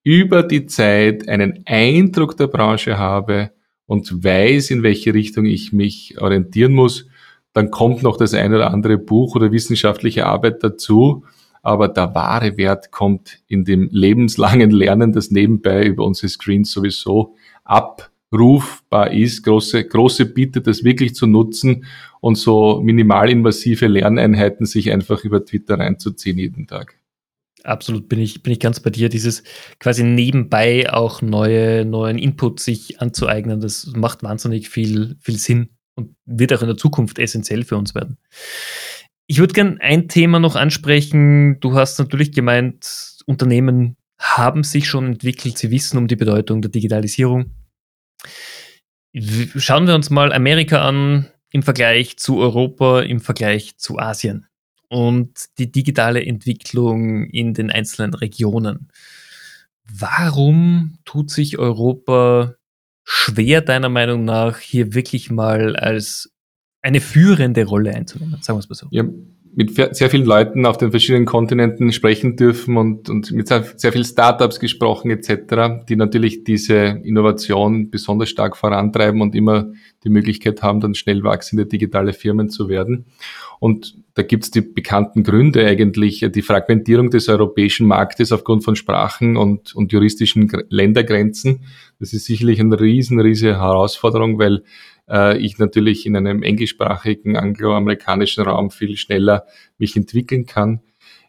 über 0.03 0.42
die 0.42 0.66
Zeit 0.66 1.29
einen 1.29 1.62
Eindruck 1.66 2.37
der 2.37 2.46
Branche 2.46 2.98
habe 2.98 3.50
und 3.87 4.24
weiß, 4.24 4.70
in 4.70 4.83
welche 4.83 5.12
Richtung 5.12 5.44
ich 5.44 5.72
mich 5.72 6.20
orientieren 6.20 6.72
muss, 6.72 7.07
dann 7.53 7.70
kommt 7.70 8.03
noch 8.03 8.16
das 8.16 8.33
eine 8.35 8.57
oder 8.57 8.72
andere 8.72 8.96
Buch 8.96 9.35
oder 9.35 9.53
wissenschaftliche 9.53 10.26
Arbeit 10.26 10.62
dazu. 10.62 11.24
Aber 11.62 11.88
der 11.88 12.14
wahre 12.14 12.57
Wert 12.57 12.90
kommt 12.90 13.40
in 13.46 13.64
dem 13.64 13.88
lebenslangen 13.92 14.70
Lernen, 14.70 15.12
das 15.12 15.31
nebenbei 15.31 15.85
über 15.85 16.07
unsere 16.07 16.29
Screens 16.29 16.70
sowieso 16.70 17.35
ab 17.64 18.10
rufbar 18.33 19.12
ist. 19.12 19.43
Große, 19.43 19.85
große 19.85 20.27
Bitte, 20.27 20.61
das 20.61 20.85
wirklich 20.85 21.14
zu 21.14 21.27
nutzen 21.27 21.85
und 22.21 22.37
so 22.37 22.81
minimalinvasive 22.83 23.87
Lerneinheiten 23.87 24.66
sich 24.66 24.90
einfach 24.90 25.25
über 25.25 25.45
Twitter 25.45 25.79
reinzuziehen 25.79 26.38
jeden 26.38 26.66
Tag. 26.66 26.97
Absolut, 27.64 28.09
bin 28.09 28.21
ich, 28.21 28.43
bin 28.43 28.53
ich 28.53 28.61
ganz 28.61 28.81
bei 28.81 28.90
dir. 28.90 29.09
Dieses 29.09 29.43
quasi 29.79 30.03
nebenbei 30.03 30.90
auch 30.93 31.21
neue, 31.21 31.85
neuen 31.85 32.19
Input 32.19 32.61
sich 32.61 33.01
anzueignen, 33.01 33.61
das 33.61 33.93
macht 33.95 34.23
wahnsinnig 34.23 34.71
viel, 34.71 35.16
viel 35.21 35.37
Sinn 35.37 35.71
und 35.95 36.14
wird 36.25 36.53
auch 36.53 36.62
in 36.62 36.69
der 36.69 36.77
Zukunft 36.77 37.19
essentiell 37.19 37.64
für 37.64 37.77
uns 37.77 37.95
werden. 37.95 38.16
Ich 39.27 39.38
würde 39.38 39.55
gern 39.55 39.79
ein 39.79 40.09
Thema 40.09 40.40
noch 40.40 40.57
ansprechen. 40.57 41.61
Du 41.61 41.75
hast 41.75 41.99
natürlich 41.99 42.33
gemeint, 42.33 43.19
Unternehmen 43.27 43.97
haben 44.19 44.64
sich 44.64 44.88
schon 44.88 45.07
entwickelt, 45.07 45.57
sie 45.57 45.71
wissen 45.71 45.99
um 45.99 46.09
die 46.09 46.16
Bedeutung 46.16 46.62
der 46.62 46.71
Digitalisierung. 46.71 47.53
Schauen 49.14 49.87
wir 49.87 49.94
uns 49.94 50.11
mal 50.11 50.33
Amerika 50.33 50.87
an 50.87 51.28
im 51.50 51.62
Vergleich 51.62 52.16
zu 52.16 52.38
Europa, 52.38 53.00
im 53.00 53.20
Vergleich 53.20 53.76
zu 53.76 53.98
Asien 53.98 54.46
und 54.88 55.46
die 55.59 55.70
digitale 55.70 56.24
Entwicklung 56.24 57.24
in 57.26 57.54
den 57.54 57.70
einzelnen 57.70 58.14
Regionen. 58.14 58.88
Warum 59.85 60.98
tut 61.04 61.30
sich 61.30 61.59
Europa 61.59 62.54
schwer, 63.04 63.61
deiner 63.61 63.88
Meinung 63.88 64.24
nach, 64.24 64.59
hier 64.59 64.94
wirklich 64.94 65.30
mal 65.30 65.74
als 65.74 66.33
eine 66.83 67.00
führende 67.00 67.64
Rolle 67.64 67.94
einzunehmen? 67.94 68.40
Sagen 68.42 68.56
wir 68.59 68.61
es 68.61 68.68
mal 68.68 68.76
so. 68.76 68.87
Ja, 68.90 69.04
mit 69.55 69.75
sehr 69.75 70.11
vielen 70.11 70.27
Leuten 70.27 70.65
auf 70.65 70.79
den 70.79 70.91
verschiedenen 70.91 71.27
Kontinenten 71.27 71.93
sprechen 71.93 72.37
dürfen 72.37 72.77
und, 72.77 73.11
und 73.11 73.33
mit 73.33 73.49
sehr, 73.49 73.65
sehr 73.77 73.93
vielen 73.93 74.05
Startups 74.05 74.61
gesprochen 74.61 75.11
etc., 75.11 75.85
die 75.89 75.97
natürlich 75.97 76.45
diese 76.45 77.01
Innovation 77.03 77.91
besonders 77.91 78.31
stark 78.31 78.57
vorantreiben 78.57 79.21
und 79.21 79.35
immer 79.35 79.73
die 80.05 80.09
Möglichkeit 80.09 80.63
haben, 80.63 80.81
dann 80.81 80.95
schnell 80.95 81.25
wachsende 81.25 81.67
digitale 81.67 82.13
Firmen 82.13 82.49
zu 82.49 82.69
werden. 82.69 83.07
Und 83.59 83.97
da 84.15 84.23
gibt's 84.23 84.51
die 84.51 84.63
bekannten 84.63 85.23
Gründe 85.23 85.67
eigentlich, 85.67 86.27
die 86.35 86.43
Fragmentierung 86.43 87.11
des 87.11 87.29
europäischen 87.29 87.87
Marktes 87.87 88.33
aufgrund 88.33 88.65
von 88.65 88.77
Sprachen 88.77 89.37
und, 89.37 89.75
und 89.75 89.93
juristischen 89.93 90.51
Ländergrenzen. 90.71 91.65
Das 91.99 92.13
ist 92.13 92.25
sicherlich 92.25 92.61
eine 92.61 92.81
riesen, 92.81 93.21
riesige 93.21 93.59
Herausforderung, 93.59 94.39
weil 94.39 94.63
äh, 95.11 95.38
ich 95.38 95.59
natürlich 95.59 96.07
in 96.07 96.16
einem 96.16 96.42
englischsprachigen 96.42 97.37
angloamerikanischen 97.37 98.44
Raum 98.44 98.70
viel 98.70 98.96
schneller 98.96 99.44
mich 99.79 99.96
entwickeln 99.96 100.46
kann. 100.46 100.81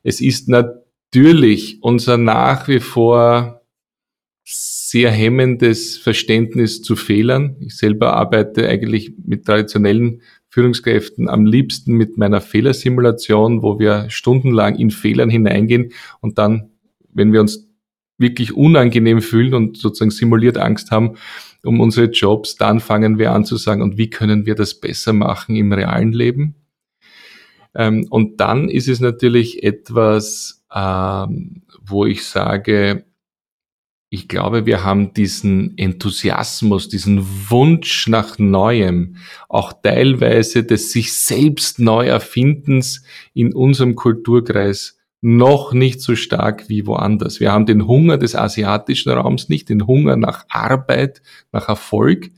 Es 0.04 0.22
ist 0.22 0.48
natürlich 0.48 1.80
unser 1.82 2.18
nach 2.18 2.68
wie 2.68 2.80
vor 2.80 3.62
sehr 4.44 5.12
hemmendes 5.12 5.98
Verständnis 5.98 6.82
zu 6.82 6.96
Fehlern. 6.96 7.56
Ich 7.60 7.78
selber 7.78 8.14
arbeite 8.14 8.68
eigentlich 8.68 9.14
mit 9.24 9.46
traditionellen 9.46 10.22
Führungskräften 10.50 11.30
am 11.30 11.46
liebsten 11.46 11.94
mit 11.94 12.18
meiner 12.18 12.42
Fehlersimulation, 12.42 13.62
wo 13.62 13.80
wir 13.80 14.10
stundenlang 14.10 14.76
in 14.76 14.92
Fehlern 14.92 15.30
hineingehen 15.30 15.94
und 16.20 16.38
dann, 16.38 16.72
wenn 17.14 17.32
wir 17.32 17.40
uns 17.40 17.70
wirklich 18.18 18.54
unangenehm 18.54 19.22
fühlen 19.22 19.54
und 19.54 19.78
sozusagen 19.78 20.12
simuliert 20.12 20.58
Angst 20.58 20.92
haben, 20.92 21.16
um 21.64 21.80
unsere 21.80 22.08
Jobs, 22.08 22.56
dann 22.56 22.80
fangen 22.80 23.18
wir 23.18 23.32
an 23.32 23.46
zu 23.46 23.58
sagen, 23.58 23.82
und 23.82 23.98
wie 23.98 24.10
können 24.10 24.46
wir 24.46 24.56
das 24.56 24.80
besser 24.80 25.14
machen 25.14 25.56
im 25.56 25.72
realen 25.72 26.12
Leben? 26.14 26.56
Ähm, 27.76 28.08
und 28.10 28.40
dann 28.40 28.70
ist 28.70 28.88
es 28.88 29.00
natürlich 29.00 29.64
etwas, 29.64 30.64
ähm, 30.74 31.64
wo 31.82 32.06
ich 32.06 32.26
sage, 32.26 33.06
ich 34.14 34.28
glaube, 34.28 34.66
wir 34.66 34.84
haben 34.84 35.14
diesen 35.14 35.78
Enthusiasmus, 35.78 36.90
diesen 36.90 37.26
Wunsch 37.50 38.10
nach 38.10 38.38
Neuem, 38.38 39.16
auch 39.48 39.72
teilweise 39.72 40.66
des 40.66 40.92
sich 40.92 41.14
selbst 41.14 41.80
neu 41.80 42.08
erfindens 42.08 43.06
in 43.34 43.54
unserem 43.54 43.96
Kulturkreis 43.96 44.98
noch 45.22 45.74
nicht 45.74 46.02
so 46.02 46.16
stark 46.16 46.68
wie 46.68 46.88
woanders. 46.88 47.40
Wir 47.40 47.52
haben 47.52 47.68
den 47.68 47.86
Hunger 47.88 48.18
des 48.18 48.36
asiatischen 48.36 49.12
Raums 49.12 49.50
nicht, 49.50 49.70
den 49.70 49.86
Hunger 49.86 50.18
nach 50.18 50.46
Arbeit, 50.50 51.22
nach 51.52 51.70
Erfolg. 51.70 52.32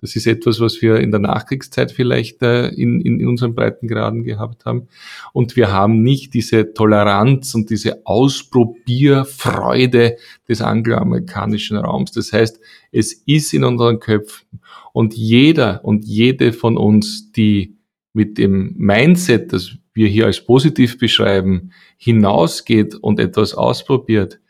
Das 0.00 0.16
ist 0.16 0.26
etwas, 0.26 0.58
was 0.60 0.82
wir 0.82 0.96
in 0.96 1.12
der 1.12 1.20
Nachkriegszeit 1.20 1.92
vielleicht 1.92 2.42
äh, 2.42 2.66
in, 2.68 3.00
in 3.00 3.24
unseren 3.26 3.54
Breitengraden 3.54 4.24
gehabt 4.24 4.66
haben. 4.66 4.88
Und 5.32 5.56
wir 5.56 5.72
haben 5.72 6.02
nicht 6.02 6.34
diese 6.34 6.74
Toleranz 6.74 7.54
und 7.54 7.70
diese 7.70 8.04
Ausprobierfreude 8.04 10.18
des 10.46 10.60
angloamerikanischen 10.60 11.78
Raums. 11.78 12.12
Das 12.12 12.34
heißt, 12.34 12.60
es 12.92 13.14
ist 13.14 13.54
in 13.54 13.64
unseren 13.64 13.98
Köpfen. 14.00 14.60
Und 14.92 15.14
jeder 15.14 15.82
und 15.84 16.04
jede 16.04 16.52
von 16.52 16.76
uns, 16.76 17.32
die 17.32 17.78
mit 18.12 18.38
dem 18.38 18.74
Mindset, 18.76 19.52
das 19.52 19.78
wir 19.94 20.08
hier 20.08 20.26
als 20.26 20.44
positiv 20.44 20.98
beschreiben, 20.98 21.72
hinausgeht 21.96 22.94
und 22.96 23.20
etwas 23.20 23.54
ausprobiert, 23.54 24.40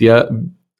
der 0.00 0.30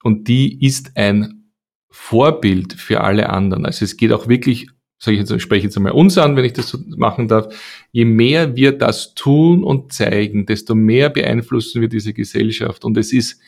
und 0.03 0.29
die 0.29 0.65
ist 0.65 0.97
ein 0.97 1.51
Vorbild 1.91 2.75
für 2.75 3.01
alle 3.01 3.29
anderen. 3.31 3.67
Also 3.67 3.85
es 3.85 3.97
geht 3.97 4.13
auch 4.13 4.29
wirklich, 4.29 4.69
sage 4.99 5.17
ich 5.17 5.29
jetzt, 5.29 5.43
spreche 5.43 5.65
jetzt 5.65 5.77
einmal 5.77 5.93
uns 5.93 6.17
an, 6.17 6.37
wenn 6.37 6.45
ich 6.45 6.53
das 6.53 6.69
so 6.69 6.79
machen 6.97 7.29
darf. 7.29 7.55
Je 7.91 8.05
mehr 8.05 8.57
wir 8.57 8.73
das 8.73 9.15
tun 9.15 9.65
und 9.65 9.93
zeigen, 9.93 10.47
desto 10.47 10.75
mehr 10.75 11.11
beeinflussen 11.11 11.81
wir 11.81 11.89
diese 11.89 12.13
Gesellschaft. 12.13 12.85
Und 12.85 12.97
es 12.97 13.13
ist 13.13 13.41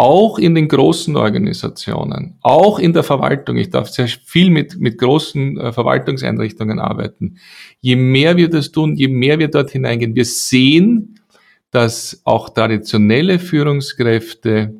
auch 0.00 0.38
in 0.38 0.54
den 0.54 0.66
großen 0.66 1.14
Organisationen, 1.14 2.38
auch 2.40 2.78
in 2.78 2.94
der 2.94 3.02
Verwaltung, 3.02 3.58
ich 3.58 3.68
darf 3.68 3.90
sehr 3.90 4.08
viel 4.08 4.48
mit, 4.48 4.80
mit 4.80 4.96
großen 4.96 5.58
äh, 5.58 5.72
Verwaltungseinrichtungen 5.74 6.78
arbeiten, 6.78 7.36
je 7.80 7.96
mehr 7.96 8.38
wir 8.38 8.48
das 8.48 8.72
tun, 8.72 8.96
je 8.96 9.08
mehr 9.08 9.38
wir 9.38 9.48
dort 9.48 9.70
hineingehen, 9.72 10.14
wir 10.14 10.24
sehen, 10.24 11.20
dass 11.70 12.22
auch 12.24 12.48
traditionelle 12.48 13.38
Führungskräfte 13.38 14.74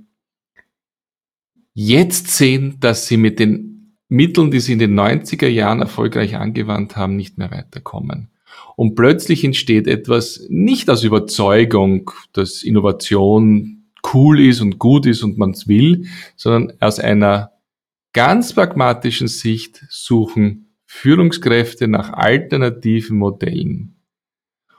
jetzt 1.74 2.28
sehen, 2.28 2.78
dass 2.80 3.06
sie 3.06 3.18
mit 3.18 3.38
den 3.40 3.98
Mitteln, 4.08 4.50
die 4.50 4.60
sie 4.60 4.72
in 4.72 4.78
den 4.78 4.98
90er 4.98 5.48
Jahren 5.48 5.82
erfolgreich 5.82 6.36
angewandt 6.36 6.96
haben, 6.96 7.16
nicht 7.16 7.36
mehr 7.36 7.50
weiterkommen. 7.50 8.30
Und 8.74 8.94
plötzlich 8.94 9.44
entsteht 9.44 9.86
etwas 9.86 10.46
nicht 10.48 10.88
aus 10.88 11.04
Überzeugung, 11.04 12.10
dass 12.32 12.62
Innovation 12.62 13.79
cool 14.12 14.40
ist 14.40 14.60
und 14.60 14.78
gut 14.78 15.06
ist 15.06 15.22
und 15.22 15.38
man 15.38 15.50
es 15.50 15.68
will, 15.68 16.06
sondern 16.36 16.76
aus 16.80 16.98
einer 16.98 17.52
ganz 18.12 18.52
pragmatischen 18.52 19.28
Sicht 19.28 19.84
suchen 19.88 20.74
Führungskräfte 20.86 21.86
nach 21.86 22.12
alternativen 22.12 23.16
Modellen. 23.16 23.96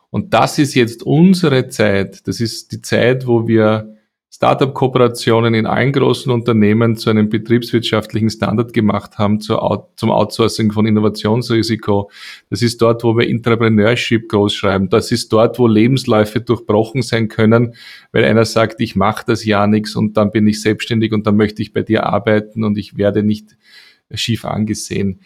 Und 0.09 0.33
das 0.33 0.59
ist 0.59 0.75
jetzt 0.75 1.03
unsere 1.03 1.69
Zeit. 1.69 2.27
Das 2.27 2.41
ist 2.41 2.73
die 2.73 2.81
Zeit, 2.81 3.25
wo 3.25 3.47
wir 3.47 3.95
Startup-Kooperationen 4.33 5.53
in 5.53 5.65
allen 5.65 5.91
großen 5.91 6.31
Unternehmen 6.31 6.95
zu 6.95 7.09
einem 7.09 7.27
betriebswirtschaftlichen 7.27 8.29
Standard 8.29 8.71
gemacht 8.71 9.17
haben 9.17 9.41
zum 9.41 10.09
Outsourcing 10.09 10.71
von 10.71 10.85
Innovationsrisiko. 10.85 12.09
Das 12.49 12.61
ist 12.61 12.81
dort, 12.81 13.03
wo 13.03 13.17
wir 13.17 13.27
Entrepreneurship 13.27 14.29
groß 14.29 14.53
schreiben. 14.55 14.87
Das 14.87 15.11
ist 15.11 15.33
dort, 15.33 15.59
wo 15.59 15.67
Lebensläufe 15.67 16.39
durchbrochen 16.39 17.01
sein 17.01 17.27
können, 17.27 17.75
weil 18.13 18.23
einer 18.23 18.45
sagt, 18.45 18.79
ich 18.79 18.95
mache 18.95 19.25
das 19.27 19.43
ja 19.43 19.67
nichts 19.67 19.97
und 19.97 20.15
dann 20.15 20.31
bin 20.31 20.47
ich 20.47 20.61
selbstständig 20.61 21.11
und 21.11 21.27
dann 21.27 21.35
möchte 21.35 21.61
ich 21.61 21.73
bei 21.73 21.81
dir 21.81 22.05
arbeiten 22.05 22.63
und 22.63 22.77
ich 22.77 22.95
werde 22.95 23.23
nicht 23.23 23.57
schief 24.13 24.45
angesehen. 24.45 25.19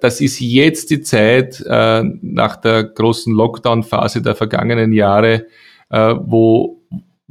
Das 0.00 0.22
ist 0.22 0.40
jetzt 0.40 0.88
die 0.88 1.02
Zeit 1.02 1.62
äh, 1.66 2.02
nach 2.22 2.56
der 2.56 2.84
großen 2.84 3.34
Lockdown-Phase 3.34 4.22
der 4.22 4.34
vergangenen 4.34 4.92
Jahre, 4.94 5.46
äh, 5.90 6.14
wo 6.18 6.82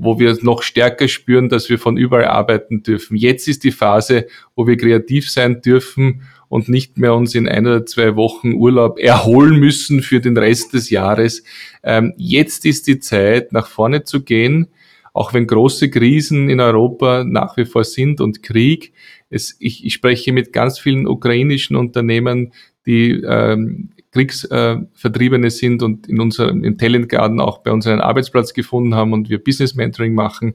wo 0.03 0.19
wir 0.19 0.35
noch 0.41 0.63
stärker 0.63 1.07
spüren, 1.07 1.47
dass 1.47 1.69
wir 1.69 1.77
von 1.77 1.95
überall 1.95 2.25
arbeiten 2.25 2.81
dürfen. 2.81 3.15
Jetzt 3.15 3.47
ist 3.47 3.63
die 3.63 3.71
Phase, 3.71 4.25
wo 4.55 4.65
wir 4.65 4.75
kreativ 4.75 5.29
sein 5.29 5.61
dürfen 5.61 6.23
und 6.49 6.67
nicht 6.69 6.97
mehr 6.97 7.13
uns 7.13 7.35
in 7.35 7.47
ein 7.47 7.67
oder 7.67 7.85
zwei 7.85 8.15
Wochen 8.15 8.53
Urlaub 8.53 8.99
erholen 8.99 9.59
müssen 9.59 10.01
für 10.01 10.19
den 10.19 10.35
Rest 10.37 10.73
des 10.73 10.89
Jahres. 10.89 11.43
Ähm, 11.83 12.13
jetzt 12.17 12.65
ist 12.65 12.87
die 12.87 12.99
Zeit, 12.99 13.53
nach 13.53 13.67
vorne 13.67 14.03
zu 14.03 14.23
gehen, 14.23 14.67
auch 15.13 15.33
wenn 15.33 15.45
große 15.45 15.91
Krisen 15.91 16.49
in 16.49 16.59
Europa 16.59 17.23
nach 17.23 17.55
wie 17.57 17.65
vor 17.65 17.83
sind 17.83 18.21
und 18.21 18.41
Krieg. 18.41 18.93
Es, 19.29 19.55
ich, 19.59 19.85
ich 19.85 19.93
spreche 19.93 20.33
mit 20.33 20.51
ganz 20.51 20.79
vielen 20.79 21.05
ukrainischen 21.05 21.75
Unternehmen, 21.75 22.53
die 22.87 23.21
ähm, 23.23 23.91
Kriegsvertriebene 24.11 25.47
äh, 25.47 25.51
sind 25.51 25.83
und 25.83 26.07
in 26.07 26.19
unserem 26.19 26.63
im 26.63 26.77
Talent 26.77 27.09
Garden 27.09 27.39
auch 27.39 27.59
bei 27.59 27.71
uns 27.71 27.87
einen 27.87 28.01
Arbeitsplatz 28.01 28.53
gefunden 28.53 28.93
haben 28.93 29.13
und 29.13 29.29
wir 29.29 29.41
Business 29.41 29.75
Mentoring 29.75 30.13
machen. 30.13 30.53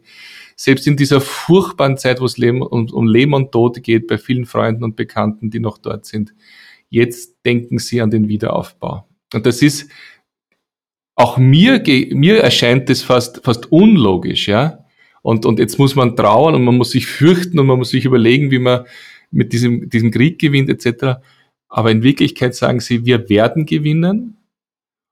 Selbst 0.57 0.87
in 0.87 0.97
dieser 0.97 1.21
furchtbaren 1.21 1.97
Zeit, 1.97 2.21
wo 2.21 2.27
es 2.27 2.38
Leben, 2.38 2.62
um, 2.62 2.90
um 2.90 3.07
Leben 3.07 3.35
und 3.35 3.53
Tod 3.53 3.83
geht, 3.83 4.07
bei 4.07 4.19
vielen 4.19 4.47
Freunden 4.47 4.85
und 4.85 4.97
Bekannten, 4.97 5.51
die 5.51 5.61
noch 5.61 5.79
dort 5.79 6.05
sind, 6.07 6.35
jetzt 6.90 7.37
denken 7.45 7.79
sie 7.79 8.01
an 8.01 8.11
den 8.11 8.29
Wiederaufbau. 8.29 9.07
Und 9.33 9.47
das 9.47 9.62
ist, 9.62 9.90
auch 11.16 11.38
mir, 11.38 11.83
mir 12.12 12.42
erscheint 12.42 12.88
das 12.90 13.03
fast, 13.03 13.42
fast 13.42 13.73
unlogisch, 13.73 14.49
ja. 14.49 14.85
Und, 15.23 15.45
und 15.45 15.59
jetzt 15.59 15.79
muss 15.79 15.97
man 15.97 16.14
trauern 16.14 16.55
und 16.55 16.64
man 16.64 16.77
muss 16.77 16.90
sich 16.90 17.07
fürchten 17.07 17.59
und 17.59 17.66
man 17.66 17.79
muss 17.79 17.90
sich 17.90 18.05
überlegen, 18.05 18.51
wie 18.51 18.61
man 18.61 18.85
mit 19.31 19.53
diesem, 19.53 19.88
diesem 19.88 20.11
Krieg 20.12 20.38
gewinnt, 20.38 20.69
etc. 20.69 21.21
Aber 21.68 21.90
in 21.90 22.02
Wirklichkeit 22.02 22.55
sagen 22.55 22.81
sie, 22.81 23.05
wir 23.05 23.29
werden 23.29 23.66
gewinnen 23.66 24.37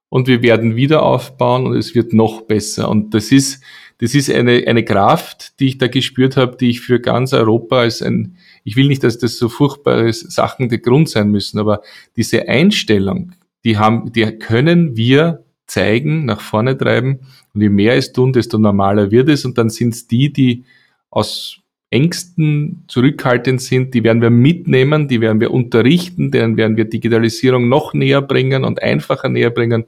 und 0.09 0.27
wir 0.27 0.41
werden 0.41 0.75
wieder 0.75 1.03
aufbauen 1.03 1.67
und 1.67 1.75
es 1.75 1.95
wird 1.95 2.13
noch 2.13 2.41
besser. 2.41 2.89
Und 2.89 3.13
das 3.13 3.31
ist, 3.31 3.61
das 3.97 4.15
ist 4.15 4.29
eine, 4.29 4.65
eine 4.67 4.85
Kraft, 4.85 5.59
die 5.59 5.67
ich 5.67 5.77
da 5.77 5.87
gespürt 5.87 6.37
habe, 6.37 6.57
die 6.57 6.69
ich 6.69 6.81
für 6.81 6.99
ganz 6.99 7.33
Europa 7.33 7.79
als 7.79 8.01
ein, 8.01 8.37
ich 8.63 8.75
will 8.75 8.87
nicht, 8.87 9.03
dass 9.03 9.17
das 9.17 9.37
so 9.37 9.49
furchtbare 9.49 10.11
Sachen 10.13 10.69
der 10.69 10.79
Grund 10.79 11.09
sein 11.09 11.29
müssen, 11.29 11.59
aber 11.59 11.81
diese 12.15 12.47
Einstellung, 12.47 13.33
die 13.63 13.77
haben, 13.77 14.11
die 14.11 14.25
können 14.37 14.95
wir 14.95 15.43
zeigen, 15.67 16.25
nach 16.25 16.41
vorne 16.41 16.77
treiben. 16.77 17.19
Und 17.53 17.61
je 17.61 17.69
mehr 17.69 17.95
es 17.95 18.13
tun, 18.13 18.33
desto 18.33 18.57
normaler 18.57 19.11
wird 19.11 19.29
es. 19.29 19.45
Und 19.45 19.57
dann 19.57 19.69
sind 19.69 19.93
es 19.93 20.07
die, 20.07 20.31
die 20.31 20.65
aus 21.09 21.59
Ängsten 21.95 22.83
zurückhaltend 22.89 23.61
sind, 23.61 23.93
die 23.93 24.03
werden 24.03 24.21
wir 24.21 24.29
mitnehmen, 24.29 25.07
die 25.07 25.21
werden 25.21 25.39
wir 25.39 25.51
unterrichten, 25.51 26.29
denen 26.29 26.57
werden 26.57 26.75
wir 26.75 26.85
Digitalisierung 26.85 27.69
noch 27.69 27.93
näher 27.93 28.21
bringen 28.21 28.65
und 28.65 28.83
einfacher 28.83 29.29
näher 29.29 29.49
bringen. 29.49 29.85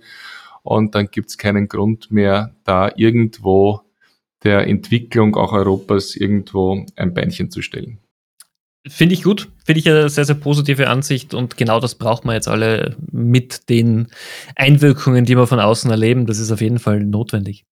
Und 0.64 0.96
dann 0.96 1.08
gibt 1.08 1.30
es 1.30 1.38
keinen 1.38 1.68
Grund 1.68 2.10
mehr, 2.10 2.56
da 2.64 2.92
irgendwo 2.96 3.82
der 4.44 4.68
Entwicklung 4.68 5.36
auch 5.36 5.52
Europas 5.52 6.16
irgendwo 6.16 6.86
ein 6.96 7.14
Beinchen 7.14 7.52
zu 7.52 7.62
stellen. 7.62 8.00
Finde 8.88 9.16
ich 9.16 9.24
gut, 9.24 9.50
finde 9.66 9.80
ich 9.80 9.90
eine 9.90 10.10
sehr, 10.10 10.24
sehr 10.24 10.36
positive 10.36 10.88
Ansicht 10.88 11.34
und 11.34 11.58
genau 11.58 11.82
das 11.82 11.96
braucht 11.96 12.24
man 12.24 12.36
jetzt 12.36 12.48
alle 12.48 12.96
mit 13.12 13.70
den 13.70 14.08
Einwirkungen, 14.56 15.26
die 15.26 15.36
wir 15.36 15.46
von 15.46 15.60
außen 15.60 15.92
erleben. 15.92 16.26
Das 16.26 16.40
ist 16.40 16.52
auf 16.52 16.62
jeden 16.62 16.80
Fall 16.80 17.02
notwendig. 17.02 17.66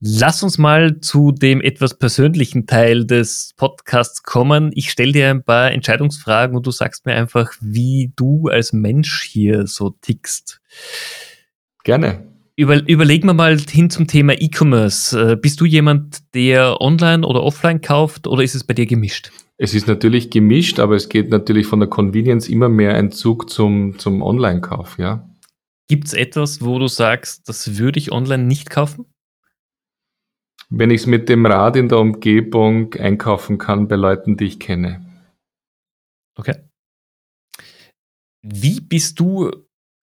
Lass 0.00 0.42
uns 0.42 0.58
mal 0.58 1.00
zu 1.00 1.32
dem 1.32 1.60
etwas 1.60 1.98
persönlichen 1.98 2.66
Teil 2.66 3.06
des 3.06 3.54
Podcasts 3.56 4.22
kommen. 4.22 4.70
Ich 4.74 4.90
stelle 4.90 5.12
dir 5.12 5.30
ein 5.30 5.44
paar 5.44 5.72
Entscheidungsfragen 5.72 6.56
und 6.56 6.66
du 6.66 6.70
sagst 6.70 7.06
mir 7.06 7.14
einfach, 7.14 7.52
wie 7.60 8.12
du 8.16 8.48
als 8.48 8.72
Mensch 8.72 9.22
hier 9.22 9.66
so 9.66 9.90
tickst. 10.00 10.60
Gerne. 11.84 12.26
Über, 12.56 12.88
überlegen 12.88 13.26
wir 13.26 13.34
mal 13.34 13.58
hin 13.58 13.90
zum 13.90 14.06
Thema 14.06 14.34
E-Commerce. 14.40 15.32
Äh, 15.32 15.36
bist 15.36 15.60
du 15.60 15.64
jemand, 15.64 16.22
der 16.34 16.80
online 16.80 17.26
oder 17.26 17.42
offline 17.42 17.80
kauft 17.80 18.28
oder 18.28 18.44
ist 18.44 18.54
es 18.54 18.62
bei 18.62 18.74
dir 18.74 18.86
gemischt? 18.86 19.32
Es 19.56 19.74
ist 19.74 19.88
natürlich 19.88 20.30
gemischt, 20.30 20.78
aber 20.78 20.94
es 20.94 21.08
geht 21.08 21.30
natürlich 21.30 21.66
von 21.66 21.80
der 21.80 21.88
Convenience 21.88 22.48
immer 22.48 22.68
mehr 22.68 22.94
ein 22.94 23.10
Zug 23.10 23.50
zum, 23.50 23.98
zum 23.98 24.22
Online-Kauf, 24.22 24.98
ja. 24.98 25.28
Gibt 25.88 26.06
es 26.06 26.14
etwas, 26.14 26.62
wo 26.64 26.78
du 26.78 26.88
sagst, 26.88 27.48
das 27.48 27.76
würde 27.76 27.98
ich 27.98 28.10
online 28.10 28.44
nicht 28.44 28.70
kaufen? 28.70 29.06
Wenn 30.70 30.90
ich 30.90 31.02
es 31.02 31.06
mit 31.06 31.28
dem 31.28 31.46
Rad 31.46 31.76
in 31.76 31.88
der 31.88 31.98
Umgebung 31.98 32.94
einkaufen 32.94 33.58
kann 33.58 33.88
bei 33.88 33.96
Leuten, 33.96 34.36
die 34.36 34.44
ich 34.44 34.60
kenne. 34.60 35.04
Okay. 36.36 36.56
Wie 38.42 38.80
bist 38.80 39.20
du 39.20 39.50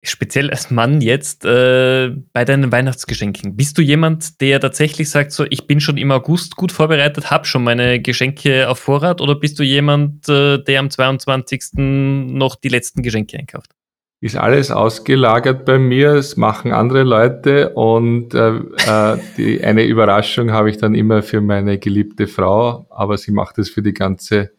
speziell 0.02 0.50
als 0.50 0.72
Mann 0.72 1.02
jetzt 1.02 1.44
äh, 1.44 2.10
bei 2.32 2.46
deinen 2.46 2.72
Weihnachtsgeschenken? 2.72 3.56
Bist 3.56 3.78
du 3.78 3.82
jemand, 3.82 4.40
der 4.40 4.60
tatsächlich 4.60 5.10
sagt, 5.10 5.32
so 5.32 5.46
ich 5.50 5.68
bin 5.68 5.82
schon 5.82 5.98
im 5.98 6.12
August 6.12 6.56
gut 6.56 6.72
vorbereitet, 6.72 7.32
habe 7.32 7.46
schon 7.46 7.64
meine 7.64 8.02
Geschenke 8.02 8.70
auf 8.70 8.80
Vorrat, 8.80 9.20
oder 9.20 9.36
bist 9.36 9.60
du 9.60 9.64
jemand, 9.64 10.30
äh, 10.30 10.64
der 10.64 10.80
am 10.80 10.90
22. 10.90 11.74
noch 11.74 12.56
die 12.56 12.70
letzten 12.70 13.02
Geschenke 13.02 13.38
einkauft? 13.38 13.76
Ist 14.22 14.36
alles 14.36 14.70
ausgelagert 14.70 15.66
bei 15.66 15.80
mir, 15.80 16.14
es 16.14 16.36
machen 16.36 16.74
andere 16.74 17.04
Leute 17.04 17.70
und 17.70 18.34
äh, 18.34 18.58
äh, 18.58 19.18
die, 19.38 19.64
eine 19.64 19.86
Überraschung 19.86 20.52
habe 20.52 20.70
ich 20.70 20.78
dann 20.78 20.94
immer 20.94 21.24
für 21.24 21.40
meine 21.40 21.80
geliebte 21.80 22.28
Frau, 22.28 22.86
aber 22.90 23.18
sie 23.18 23.32
macht 23.32 23.58
es 23.60 23.70
für 23.70 23.82
die 23.82 23.94
ganze, 23.94 24.52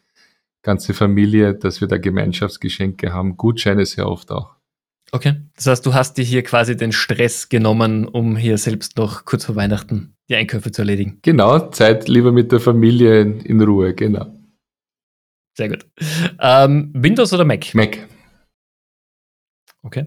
ganze 0.63 0.95
Familie, 0.95 1.55
dass 1.55 1.83
wir 1.83 1.89
da 1.89 1.99
Gemeinschaftsgeschenke 1.99 3.13
haben, 3.13 3.37
Gutscheine 3.37 3.85
sehr 3.85 4.09
oft 4.09 4.31
auch. 4.31 4.57
Okay, 5.13 5.35
das 5.57 5.67
heißt, 5.67 5.85
du 5.85 5.93
hast 5.93 6.17
dir 6.17 6.25
hier 6.25 6.43
quasi 6.43 6.77
den 6.77 6.93
Stress 6.93 7.49
genommen, 7.49 8.07
um 8.07 8.37
hier 8.37 8.57
selbst 8.57 8.97
noch 8.97 9.25
kurz 9.25 9.45
vor 9.45 9.57
Weihnachten 9.57 10.15
die 10.31 10.37
Einkäufe 10.37 10.71
zu 10.71 10.83
erledigen. 10.83 11.19
Genau, 11.23 11.71
Zeit 11.71 12.09
lieber 12.09 12.31
mit 12.31 12.53
der 12.53 12.61
Familie 12.61 13.21
in, 13.21 13.41
in 13.41 13.61
Ruhe, 13.61 13.93
genau. 13.93 14.27
Sehr 15.57 15.69
gut. 15.69 15.85
Ähm, 16.41 16.93
Windows 16.95 17.33
oder 17.33 17.45
Mac? 17.45 17.75
Mac. 17.75 17.99
Okay. 19.83 20.07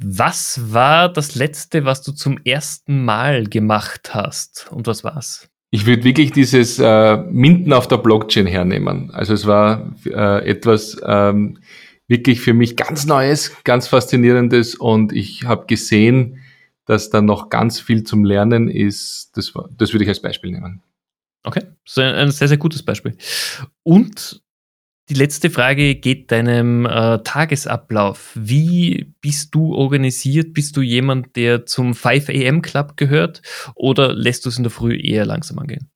Was 0.00 0.72
war 0.72 1.12
das 1.12 1.34
letzte, 1.34 1.84
was 1.84 2.02
du 2.02 2.12
zum 2.12 2.38
ersten 2.44 3.04
Mal 3.04 3.46
gemacht 3.46 4.14
hast? 4.14 4.68
Und 4.70 4.86
was 4.86 5.02
war's? 5.02 5.48
Ich 5.70 5.86
würde 5.86 6.04
wirklich 6.04 6.32
dieses 6.32 6.78
äh, 6.78 7.16
Minden 7.16 7.72
auf 7.72 7.88
der 7.88 7.98
Blockchain 7.98 8.46
hernehmen. 8.46 9.10
Also 9.10 9.34
es 9.34 9.46
war 9.46 9.92
äh, 10.06 10.48
etwas 10.48 10.96
ähm, 11.04 11.58
wirklich 12.06 12.40
für 12.40 12.54
mich 12.54 12.76
ganz 12.76 13.06
Neues, 13.06 13.52
ganz 13.64 13.86
Faszinierendes 13.86 14.74
und 14.74 15.12
ich 15.12 15.44
habe 15.44 15.66
gesehen, 15.66 16.38
dass 16.86 17.10
da 17.10 17.20
noch 17.20 17.50
ganz 17.50 17.80
viel 17.80 18.02
zum 18.02 18.24
Lernen 18.24 18.68
ist. 18.68 19.36
Das, 19.36 19.52
das 19.76 19.92
würde 19.92 20.04
ich 20.04 20.08
als 20.08 20.22
Beispiel 20.22 20.52
nehmen. 20.52 20.82
Okay, 21.44 21.60
das 21.84 21.96
ist 21.96 21.98
ein 21.98 22.30
sehr, 22.30 22.48
sehr 22.48 22.56
gutes 22.56 22.82
Beispiel. 22.82 23.16
Und 23.82 24.42
die 25.08 25.14
letzte 25.14 25.50
Frage 25.50 25.94
geht 25.94 26.30
deinem 26.30 26.84
äh, 26.84 27.18
Tagesablauf. 27.24 28.32
Wie 28.34 29.12
bist 29.20 29.54
du 29.54 29.74
organisiert? 29.74 30.52
Bist 30.52 30.76
du 30.76 30.82
jemand, 30.82 31.36
der 31.36 31.66
zum 31.66 31.94
5 31.94 32.28
AM 32.28 32.62
Club 32.62 32.96
gehört 32.96 33.42
oder 33.74 34.12
lässt 34.12 34.44
du 34.44 34.50
es 34.50 34.58
in 34.58 34.64
der 34.64 34.70
Früh 34.70 34.96
eher 34.96 35.24
langsam 35.24 35.58
angehen? 35.58 35.90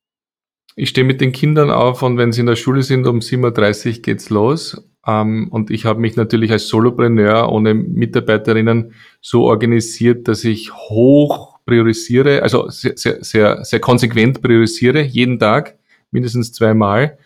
Ich 0.77 0.89
stehe 0.89 1.07
mit 1.07 1.21
den 1.21 1.33
Kindern 1.33 1.71
auf 1.71 2.03
und 2.03 2.17
wenn 2.17 2.33
sie 2.33 2.41
in 2.41 2.47
der 2.47 2.57
Schule 2.57 2.83
sind, 2.83 3.07
um 3.07 3.19
7.30 3.19 3.87
Uhr 3.87 4.03
geht's 4.03 4.31
los. 4.31 4.83
Ähm, 5.07 5.49
und 5.51 5.71
ich 5.71 5.85
habe 5.85 6.01
mich 6.01 6.17
natürlich 6.17 6.51
als 6.51 6.69
Solopreneur 6.69 7.53
ohne 7.53 7.75
Mitarbeiterinnen 7.75 8.95
so 9.21 9.45
organisiert, 9.45 10.29
dass 10.29 10.45
ich 10.45 10.73
hoch 10.73 11.59
priorisiere, 11.67 12.43
also 12.43 12.71
sehr, 12.71 12.97
sehr, 12.97 13.23
sehr, 13.23 13.65
sehr 13.65 13.81
konsequent 13.81 14.41
priorisiere, 14.41 15.03
jeden 15.03 15.39
Tag, 15.39 15.77
mindestens 16.11 16.53
zweimal 16.53 17.19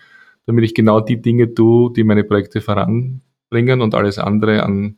damit 0.47 0.65
ich 0.65 0.75
genau 0.75 1.01
die 1.01 1.21
Dinge 1.21 1.53
tue, 1.53 1.93
die 1.93 2.05
meine 2.05 2.25
Projekte 2.25 2.61
voranbringen 2.61 3.83
und 3.83 3.95
alles 3.95 4.19
andere 4.19 4.63
an 4.63 4.97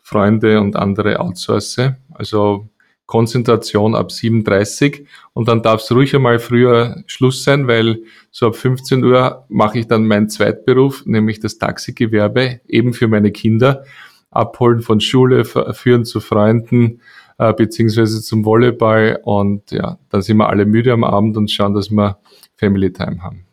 Freunde 0.00 0.60
und 0.60 0.76
andere 0.76 1.20
outsource. 1.20 1.92
Also 2.12 2.68
Konzentration 3.08 3.94
ab 3.94 4.12
37 4.12 5.06
und 5.32 5.48
dann 5.48 5.62
darf 5.62 5.80
es 5.80 5.90
ruhig 5.90 6.14
einmal 6.14 6.38
früher 6.38 7.02
Schluss 7.06 7.42
sein, 7.42 7.66
weil 7.66 8.02
so 8.30 8.48
ab 8.48 8.56
15 8.56 9.02
Uhr 9.02 9.46
mache 9.48 9.78
ich 9.78 9.86
dann 9.86 10.06
meinen 10.06 10.28
Zweitberuf, 10.28 11.06
nämlich 11.06 11.40
das 11.40 11.56
Taxigewerbe, 11.56 12.60
eben 12.68 12.92
für 12.92 13.08
meine 13.08 13.32
Kinder. 13.32 13.84
Abholen 14.30 14.82
von 14.82 15.00
Schule, 15.00 15.46
führen 15.46 16.04
zu 16.04 16.20
Freunden, 16.20 17.00
äh, 17.38 17.54
beziehungsweise 17.54 18.20
zum 18.20 18.44
Volleyball 18.44 19.20
und 19.24 19.70
ja, 19.70 19.98
dann 20.10 20.20
sind 20.20 20.36
wir 20.36 20.50
alle 20.50 20.66
müde 20.66 20.92
am 20.92 21.02
Abend 21.02 21.38
und 21.38 21.50
schauen, 21.50 21.72
dass 21.72 21.90
wir 21.90 22.18
Family 22.56 22.92
Time 22.92 23.22
haben. 23.22 23.47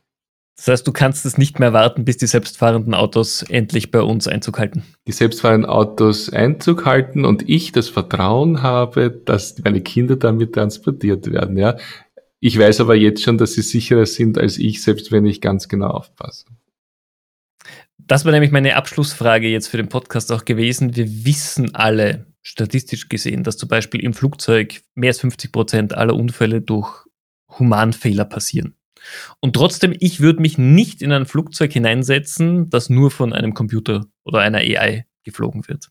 Das 0.55 0.69
heißt, 0.69 0.87
du 0.87 0.93
kannst 0.93 1.25
es 1.25 1.37
nicht 1.37 1.59
mehr 1.59 1.73
warten, 1.73 2.05
bis 2.05 2.15
die 2.17 2.27
selbstfahrenden 2.27 2.93
Autos 2.93 3.43
endlich 3.43 3.91
bei 3.91 4.01
uns 4.01 4.27
Einzug 4.27 4.57
halten. 4.57 4.83
Die 5.05 5.11
selbstfahrenden 5.11 5.69
Autos 5.69 6.31
Einzug 6.31 6.85
halten 6.85 7.25
und 7.25 7.49
ich 7.49 7.73
das 7.73 7.89
Vertrauen 7.89 8.61
habe, 8.61 9.09
dass 9.09 9.61
meine 9.63 9.81
Kinder 9.81 10.15
damit 10.15 10.53
transportiert 10.53 11.29
werden. 11.29 11.57
Ja, 11.57 11.75
ich 12.39 12.57
weiß 12.57 12.79
aber 12.81 12.95
jetzt 12.95 13.23
schon, 13.23 13.37
dass 13.37 13.53
sie 13.53 13.63
sicherer 13.63 14.05
sind 14.05 14.37
als 14.37 14.57
ich, 14.57 14.81
selbst 14.81 15.11
wenn 15.11 15.25
ich 15.25 15.41
ganz 15.41 15.67
genau 15.67 15.89
aufpasse. 15.89 16.45
Das 17.97 18.23
war 18.23 18.31
nämlich 18.31 18.51
meine 18.51 18.75
Abschlussfrage 18.75 19.47
jetzt 19.47 19.67
für 19.67 19.77
den 19.77 19.89
Podcast 19.89 20.31
auch 20.31 20.45
gewesen. 20.45 20.95
Wir 20.95 21.25
wissen 21.25 21.73
alle, 21.73 22.27
statistisch 22.43 23.09
gesehen, 23.09 23.43
dass 23.43 23.57
zum 23.57 23.67
Beispiel 23.67 24.01
im 24.03 24.13
Flugzeug 24.13 24.83
mehr 24.93 25.09
als 25.09 25.19
50 25.19 25.51
Prozent 25.51 25.93
aller 25.95 26.15
Unfälle 26.15 26.61
durch 26.61 27.05
Humanfehler 27.57 28.25
passieren. 28.25 28.75
Und 29.39 29.53
trotzdem, 29.53 29.95
ich 29.99 30.19
würde 30.19 30.41
mich 30.41 30.57
nicht 30.57 31.01
in 31.01 31.11
ein 31.11 31.25
Flugzeug 31.25 31.73
hineinsetzen, 31.73 32.69
das 32.69 32.89
nur 32.89 33.11
von 33.11 33.33
einem 33.33 33.53
Computer 33.53 34.05
oder 34.23 34.39
einer 34.39 34.59
AI 34.59 35.05
geflogen 35.23 35.67
wird. 35.67 35.89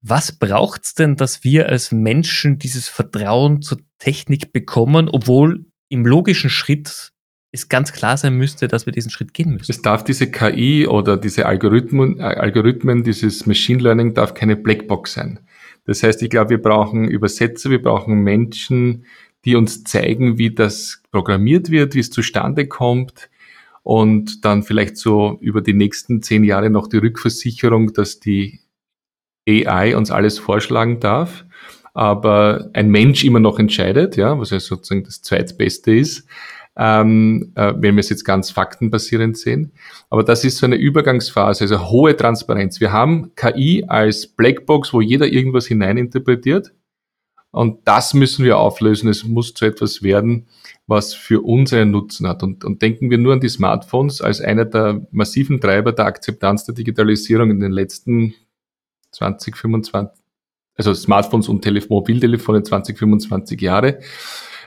Was 0.00 0.32
braucht 0.32 0.84
es 0.84 0.94
denn, 0.94 1.16
dass 1.16 1.44
wir 1.44 1.68
als 1.68 1.90
Menschen 1.90 2.58
dieses 2.58 2.88
Vertrauen 2.88 3.62
zur 3.62 3.78
Technik 3.98 4.52
bekommen, 4.52 5.08
obwohl 5.08 5.64
im 5.88 6.04
logischen 6.04 6.50
Schritt 6.50 7.12
es 7.54 7.68
ganz 7.68 7.92
klar 7.92 8.16
sein 8.16 8.34
müsste, 8.34 8.66
dass 8.68 8.84
wir 8.84 8.92
diesen 8.92 9.10
Schritt 9.10 9.32
gehen 9.32 9.52
müssen. 9.52 9.70
Es 9.70 9.80
darf 9.80 10.02
diese 10.02 10.28
KI 10.28 10.88
oder 10.88 11.16
diese 11.16 11.46
Algorithmen, 11.46 12.18
äh, 12.18 12.24
Algorithmen, 12.24 13.04
dieses 13.04 13.46
Machine 13.46 13.80
Learning 13.80 14.12
darf 14.12 14.34
keine 14.34 14.56
Blackbox 14.56 15.14
sein. 15.14 15.38
Das 15.86 16.02
heißt, 16.02 16.20
ich 16.22 16.30
glaube, 16.30 16.50
wir 16.50 16.62
brauchen 16.62 17.06
Übersetzer, 17.06 17.70
wir 17.70 17.80
brauchen 17.80 18.22
Menschen, 18.22 19.04
die 19.44 19.56
uns 19.56 19.84
zeigen, 19.84 20.38
wie 20.38 20.54
das 20.54 21.02
programmiert 21.10 21.70
wird, 21.70 21.94
wie 21.94 22.00
es 22.00 22.10
zustande 22.10 22.66
kommt 22.66 23.28
und 23.82 24.44
dann 24.44 24.62
vielleicht 24.62 24.96
so 24.96 25.38
über 25.40 25.60
die 25.60 25.74
nächsten 25.74 26.22
zehn 26.22 26.44
Jahre 26.44 26.70
noch 26.70 26.88
die 26.88 26.98
Rückversicherung, 26.98 27.92
dass 27.92 28.18
die 28.18 28.60
AI 29.48 29.96
uns 29.96 30.10
alles 30.10 30.38
vorschlagen 30.38 31.00
darf, 31.00 31.44
aber 31.92 32.70
ein 32.72 32.90
Mensch 32.90 33.24
immer 33.24 33.40
noch 33.40 33.58
entscheidet, 33.58 34.16
ja, 34.16 34.38
was 34.38 34.50
ja 34.50 34.58
sozusagen 34.58 35.04
das 35.04 35.20
zweitbeste 35.20 35.94
ist, 35.94 36.26
ähm, 36.76 37.52
äh, 37.54 37.74
wenn 37.76 37.94
wir 37.94 38.00
es 38.00 38.08
jetzt 38.08 38.24
ganz 38.24 38.50
faktenbasierend 38.50 39.36
sehen. 39.36 39.72
Aber 40.08 40.24
das 40.24 40.44
ist 40.44 40.56
so 40.56 40.66
eine 40.66 40.76
Übergangsphase, 40.76 41.64
also 41.64 41.90
hohe 41.90 42.16
Transparenz. 42.16 42.80
Wir 42.80 42.90
haben 42.90 43.32
KI 43.36 43.84
als 43.86 44.26
Blackbox, 44.26 44.92
wo 44.94 45.02
jeder 45.02 45.26
irgendwas 45.26 45.66
hineininterpretiert 45.66 46.72
und 47.54 47.86
das 47.86 48.14
müssen 48.14 48.44
wir 48.44 48.58
auflösen. 48.58 49.08
Es 49.08 49.22
muss 49.22 49.54
zu 49.54 49.64
etwas 49.64 50.02
werden, 50.02 50.46
was 50.88 51.14
für 51.14 51.40
uns 51.40 51.72
einen 51.72 51.92
Nutzen 51.92 52.26
hat. 52.26 52.42
Und, 52.42 52.64
und 52.64 52.82
denken 52.82 53.10
wir 53.10 53.18
nur 53.18 53.32
an 53.32 53.40
die 53.40 53.48
Smartphones 53.48 54.20
als 54.20 54.40
einer 54.40 54.64
der 54.64 55.06
massiven 55.12 55.60
Treiber 55.60 55.92
der 55.92 56.06
Akzeptanz 56.06 56.64
der 56.64 56.74
Digitalisierung 56.74 57.52
in 57.52 57.60
den 57.60 57.70
letzten 57.70 58.34
20, 59.12 59.56
25, 59.56 60.20
also 60.74 60.94
Smartphones 60.94 61.48
und 61.48 61.62
Telef 61.62 61.88
Mobiltelefone 61.88 62.64
20, 62.64 62.98
25 62.98 63.60
Jahre. 63.60 64.00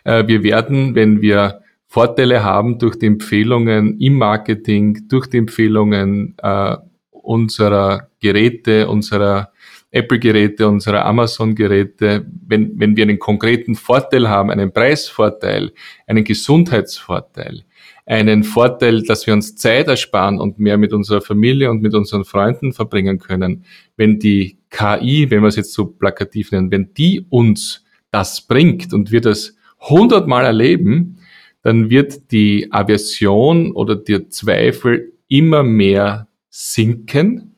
Äh, 0.06 0.26
wir 0.28 0.44
werden, 0.44 0.96
wenn 0.96 1.22
wir 1.22 1.64
Vorteile 1.88 2.42
haben 2.42 2.80
durch 2.80 2.98
die 2.98 3.08
Empfehlungen 3.08 4.00
im 4.00 4.14
Marketing, 4.14 5.10
durch 5.10 5.28
die 5.28 5.40
Empfehlungen 5.40 6.36
äh, 6.42 6.78
unserer 7.12 8.08
Geräte, 8.22 8.88
unserer 8.88 9.52
Apple-Geräte, 9.92 10.68
unsere 10.68 11.04
Amazon-Geräte, 11.06 12.26
wenn, 12.46 12.80
wenn 12.80 12.98
wir 12.98 13.04
einen 13.04 13.20
konkreten 13.20 13.76
Vorteil 13.76 14.30
haben, 14.30 14.52
einen 14.52 14.74
Preisvorteil, 14.74 15.72
einen 16.08 16.24
Gesundheitsvorteil, 16.24 17.64
einen 18.06 18.44
Vorteil, 18.44 19.04
dass 19.04 19.26
wir 19.28 19.34
uns 19.34 19.56
Zeit 19.56 19.88
ersparen 19.88 20.40
und 20.40 20.60
mehr 20.60 20.78
mit 20.78 20.94
unserer 20.94 21.22
Familie 21.22 21.70
und 21.72 21.82
mit 21.82 21.94
unseren 21.94 22.26
Freunden 22.26 22.74
verbringen 22.74 23.20
können, 23.20 23.64
wenn 23.96 24.20
die 24.20 24.58
KI, 24.70 25.28
wenn 25.30 25.42
wir 25.42 25.48
es 25.48 25.56
jetzt 25.56 25.74
so 25.74 25.86
plakativ 25.86 26.52
nennen, 26.52 26.72
wenn 26.72 26.94
die 26.94 27.26
uns 27.30 27.86
das 28.12 28.42
bringt 28.42 28.94
und 28.94 29.12
wir 29.12 29.22
das 29.22 29.56
hundertmal 29.80 30.46
erleben, 30.46 31.20
dann 31.62 31.90
wird 31.90 32.32
die 32.32 32.72
Aversion 32.72 33.72
oder 33.72 33.96
der 33.96 34.30
Zweifel 34.30 35.14
immer 35.28 35.64
mehr 35.64 36.28
sinken 36.50 37.57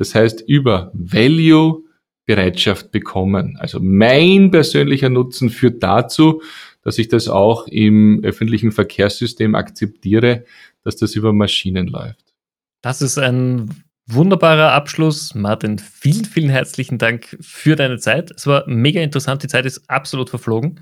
das 0.00 0.14
heißt, 0.14 0.40
über 0.48 0.90
Value 0.94 1.84
Bereitschaft 2.24 2.90
bekommen. 2.90 3.58
Also 3.58 3.80
mein 3.80 4.50
persönlicher 4.50 5.10
Nutzen 5.10 5.50
führt 5.50 5.82
dazu, 5.82 6.40
dass 6.82 6.96
ich 6.96 7.08
das 7.08 7.28
auch 7.28 7.66
im 7.66 8.24
öffentlichen 8.24 8.72
Verkehrssystem 8.72 9.54
akzeptiere, 9.54 10.46
dass 10.82 10.96
das 10.96 11.14
über 11.16 11.34
Maschinen 11.34 11.86
läuft. 11.86 12.32
Das 12.80 13.02
ist 13.02 13.18
ein 13.18 13.84
wunderbarer 14.06 14.72
Abschluss. 14.72 15.34
Martin, 15.34 15.78
vielen, 15.78 16.24
vielen 16.24 16.48
herzlichen 16.48 16.96
Dank 16.96 17.36
für 17.42 17.76
deine 17.76 17.98
Zeit. 17.98 18.30
Es 18.30 18.46
war 18.46 18.64
mega 18.66 19.02
interessant. 19.02 19.42
Die 19.42 19.48
Zeit 19.48 19.66
ist 19.66 19.90
absolut 19.90 20.30
verflogen. 20.30 20.80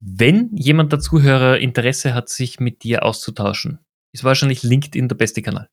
Wenn 0.00 0.50
jemand 0.56 0.90
der 0.90 0.98
Zuhörer 0.98 1.58
Interesse 1.58 2.12
hat, 2.12 2.28
sich 2.28 2.58
mit 2.58 2.82
dir 2.82 3.04
auszutauschen, 3.04 3.78
ist 4.12 4.24
wahrscheinlich 4.24 4.64
LinkedIn 4.64 5.06
der 5.06 5.14
beste 5.14 5.42
Kanal. 5.42 5.68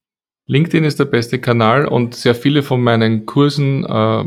LinkedIn 0.45 0.83
ist 0.83 0.99
der 0.99 1.05
beste 1.05 1.39
Kanal 1.39 1.87
und 1.87 2.15
sehr 2.15 2.35
viele 2.35 2.63
von 2.63 2.81
meinen 2.81 3.25
Kursen, 3.25 3.85
äh, 3.85 4.25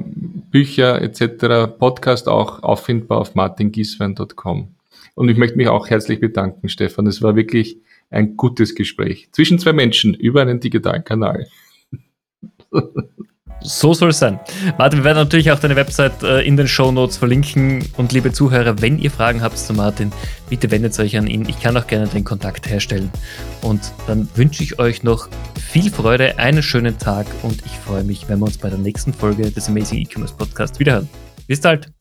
Bücher 0.51 1.03
etc., 1.03 1.79
Podcast 1.79 2.29
auch 2.29 2.63
auffindbar 2.63 3.19
auf 3.19 3.35
martingieswein.com. 3.35 4.75
Und 5.15 5.29
ich 5.29 5.37
möchte 5.37 5.57
mich 5.57 5.69
auch 5.69 5.91
herzlich 5.91 6.21
bedanken, 6.21 6.69
Stefan. 6.69 7.07
Es 7.07 7.21
war 7.21 7.37
wirklich 7.37 7.79
ein 8.11 8.37
gutes 8.37 8.75
Gespräch 8.75 9.29
zwischen 9.33 9.59
zwei 9.59 9.73
Menschen 9.73 10.15
über 10.15 10.41
einen 10.41 10.61
digitalen 10.61 11.05
Kanal. 11.05 11.49
So 13.61 13.95
soll 13.95 14.11
es 14.11 14.19
sein. 14.19 14.39
Martin, 14.79 15.01
wir 15.01 15.05
werden 15.05 15.19
natürlich 15.19 15.51
auch 15.51 15.59
deine 15.59 15.77
Website 15.77 16.23
äh, 16.23 16.43
in 16.43 16.57
den 16.57 16.69
Show 16.69 16.93
Notes 16.93 17.17
verlinken. 17.17 17.85
Und 17.97 18.13
liebe 18.13 18.33
Zuhörer, 18.33 18.81
wenn 18.81 18.99
ihr 18.99 19.11
Fragen 19.11 19.43
habt 19.43 19.59
zu 19.59 19.73
Martin, 19.73 20.13
bitte 20.49 20.71
wendet 20.71 20.99
euch 20.99 21.17
an 21.17 21.27
ihn. 21.27 21.49
Ich 21.49 21.61
kann 21.61 21.77
auch 21.77 21.87
gerne 21.87 22.07
den 22.07 22.25
Kontakt 22.25 22.69
herstellen. 22.69 23.11
Und 23.63 23.93
dann 24.07 24.29
wünsche 24.35 24.63
ich 24.63 24.79
euch 24.79 25.03
noch 25.03 25.29
viel 25.59 25.91
Freude, 25.91 26.39
einen 26.39 26.63
schönen 26.63 26.99
Tag 26.99 27.27
und 27.43 27.65
ich 27.65 27.73
freue 27.73 28.05
mich, 28.05 28.29
wenn 28.29 28.39
wir 28.39 28.47
uns 28.47 28.59
bei 28.59 28.71
der 28.71 28.79
nächsten 28.79 29.13
Folge 29.13 29.51
des 29.51 29.69
Amazing 29.69 29.99
E-Commerce 29.99 30.35
Podcast 30.35 30.79
wiederhören. 30.79 31.09
Bis 31.47 31.61
bald! 31.61 31.96